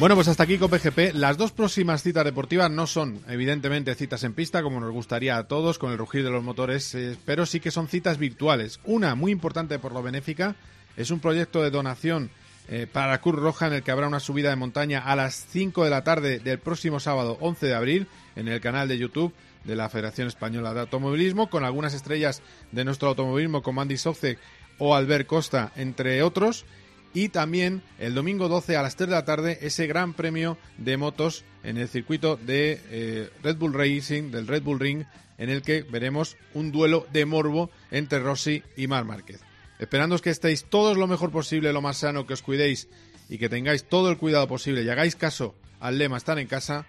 [0.00, 1.12] Bueno, pues hasta aquí con PGP.
[1.12, 5.46] Las dos próximas citas deportivas no son, evidentemente, citas en pista, como nos gustaría a
[5.46, 8.80] todos, con el rugir de los motores, eh, pero sí que son citas virtuales.
[8.84, 10.56] Una, muy importante por lo benéfica,
[10.96, 12.30] es un proyecto de donación
[12.68, 15.84] eh, para Cruz Roja en el que habrá una subida de montaña a las 5
[15.84, 19.34] de la tarde del próximo sábado 11 de abril en el canal de YouTube
[19.64, 22.40] de la Federación Española de Automovilismo, con algunas estrellas
[22.72, 24.38] de nuestro automovilismo como Andy Socek
[24.78, 26.64] o Albert Costa, entre otros.
[27.12, 30.96] Y también el domingo 12 a las 3 de la tarde ese gran premio de
[30.96, 35.04] motos en el circuito de eh, Red Bull Racing, del Red Bull Ring,
[35.38, 39.40] en el que veremos un duelo de morbo entre Rossi y Mar Márquez.
[39.78, 42.88] Esperando que estéis todos lo mejor posible, lo más sano, que os cuidéis
[43.28, 46.86] y que tengáis todo el cuidado posible y hagáis caso al lema estar en casa,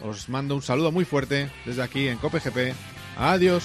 [0.00, 2.74] os mando un saludo muy fuerte desde aquí en COPEGP.
[3.16, 3.64] Adiós.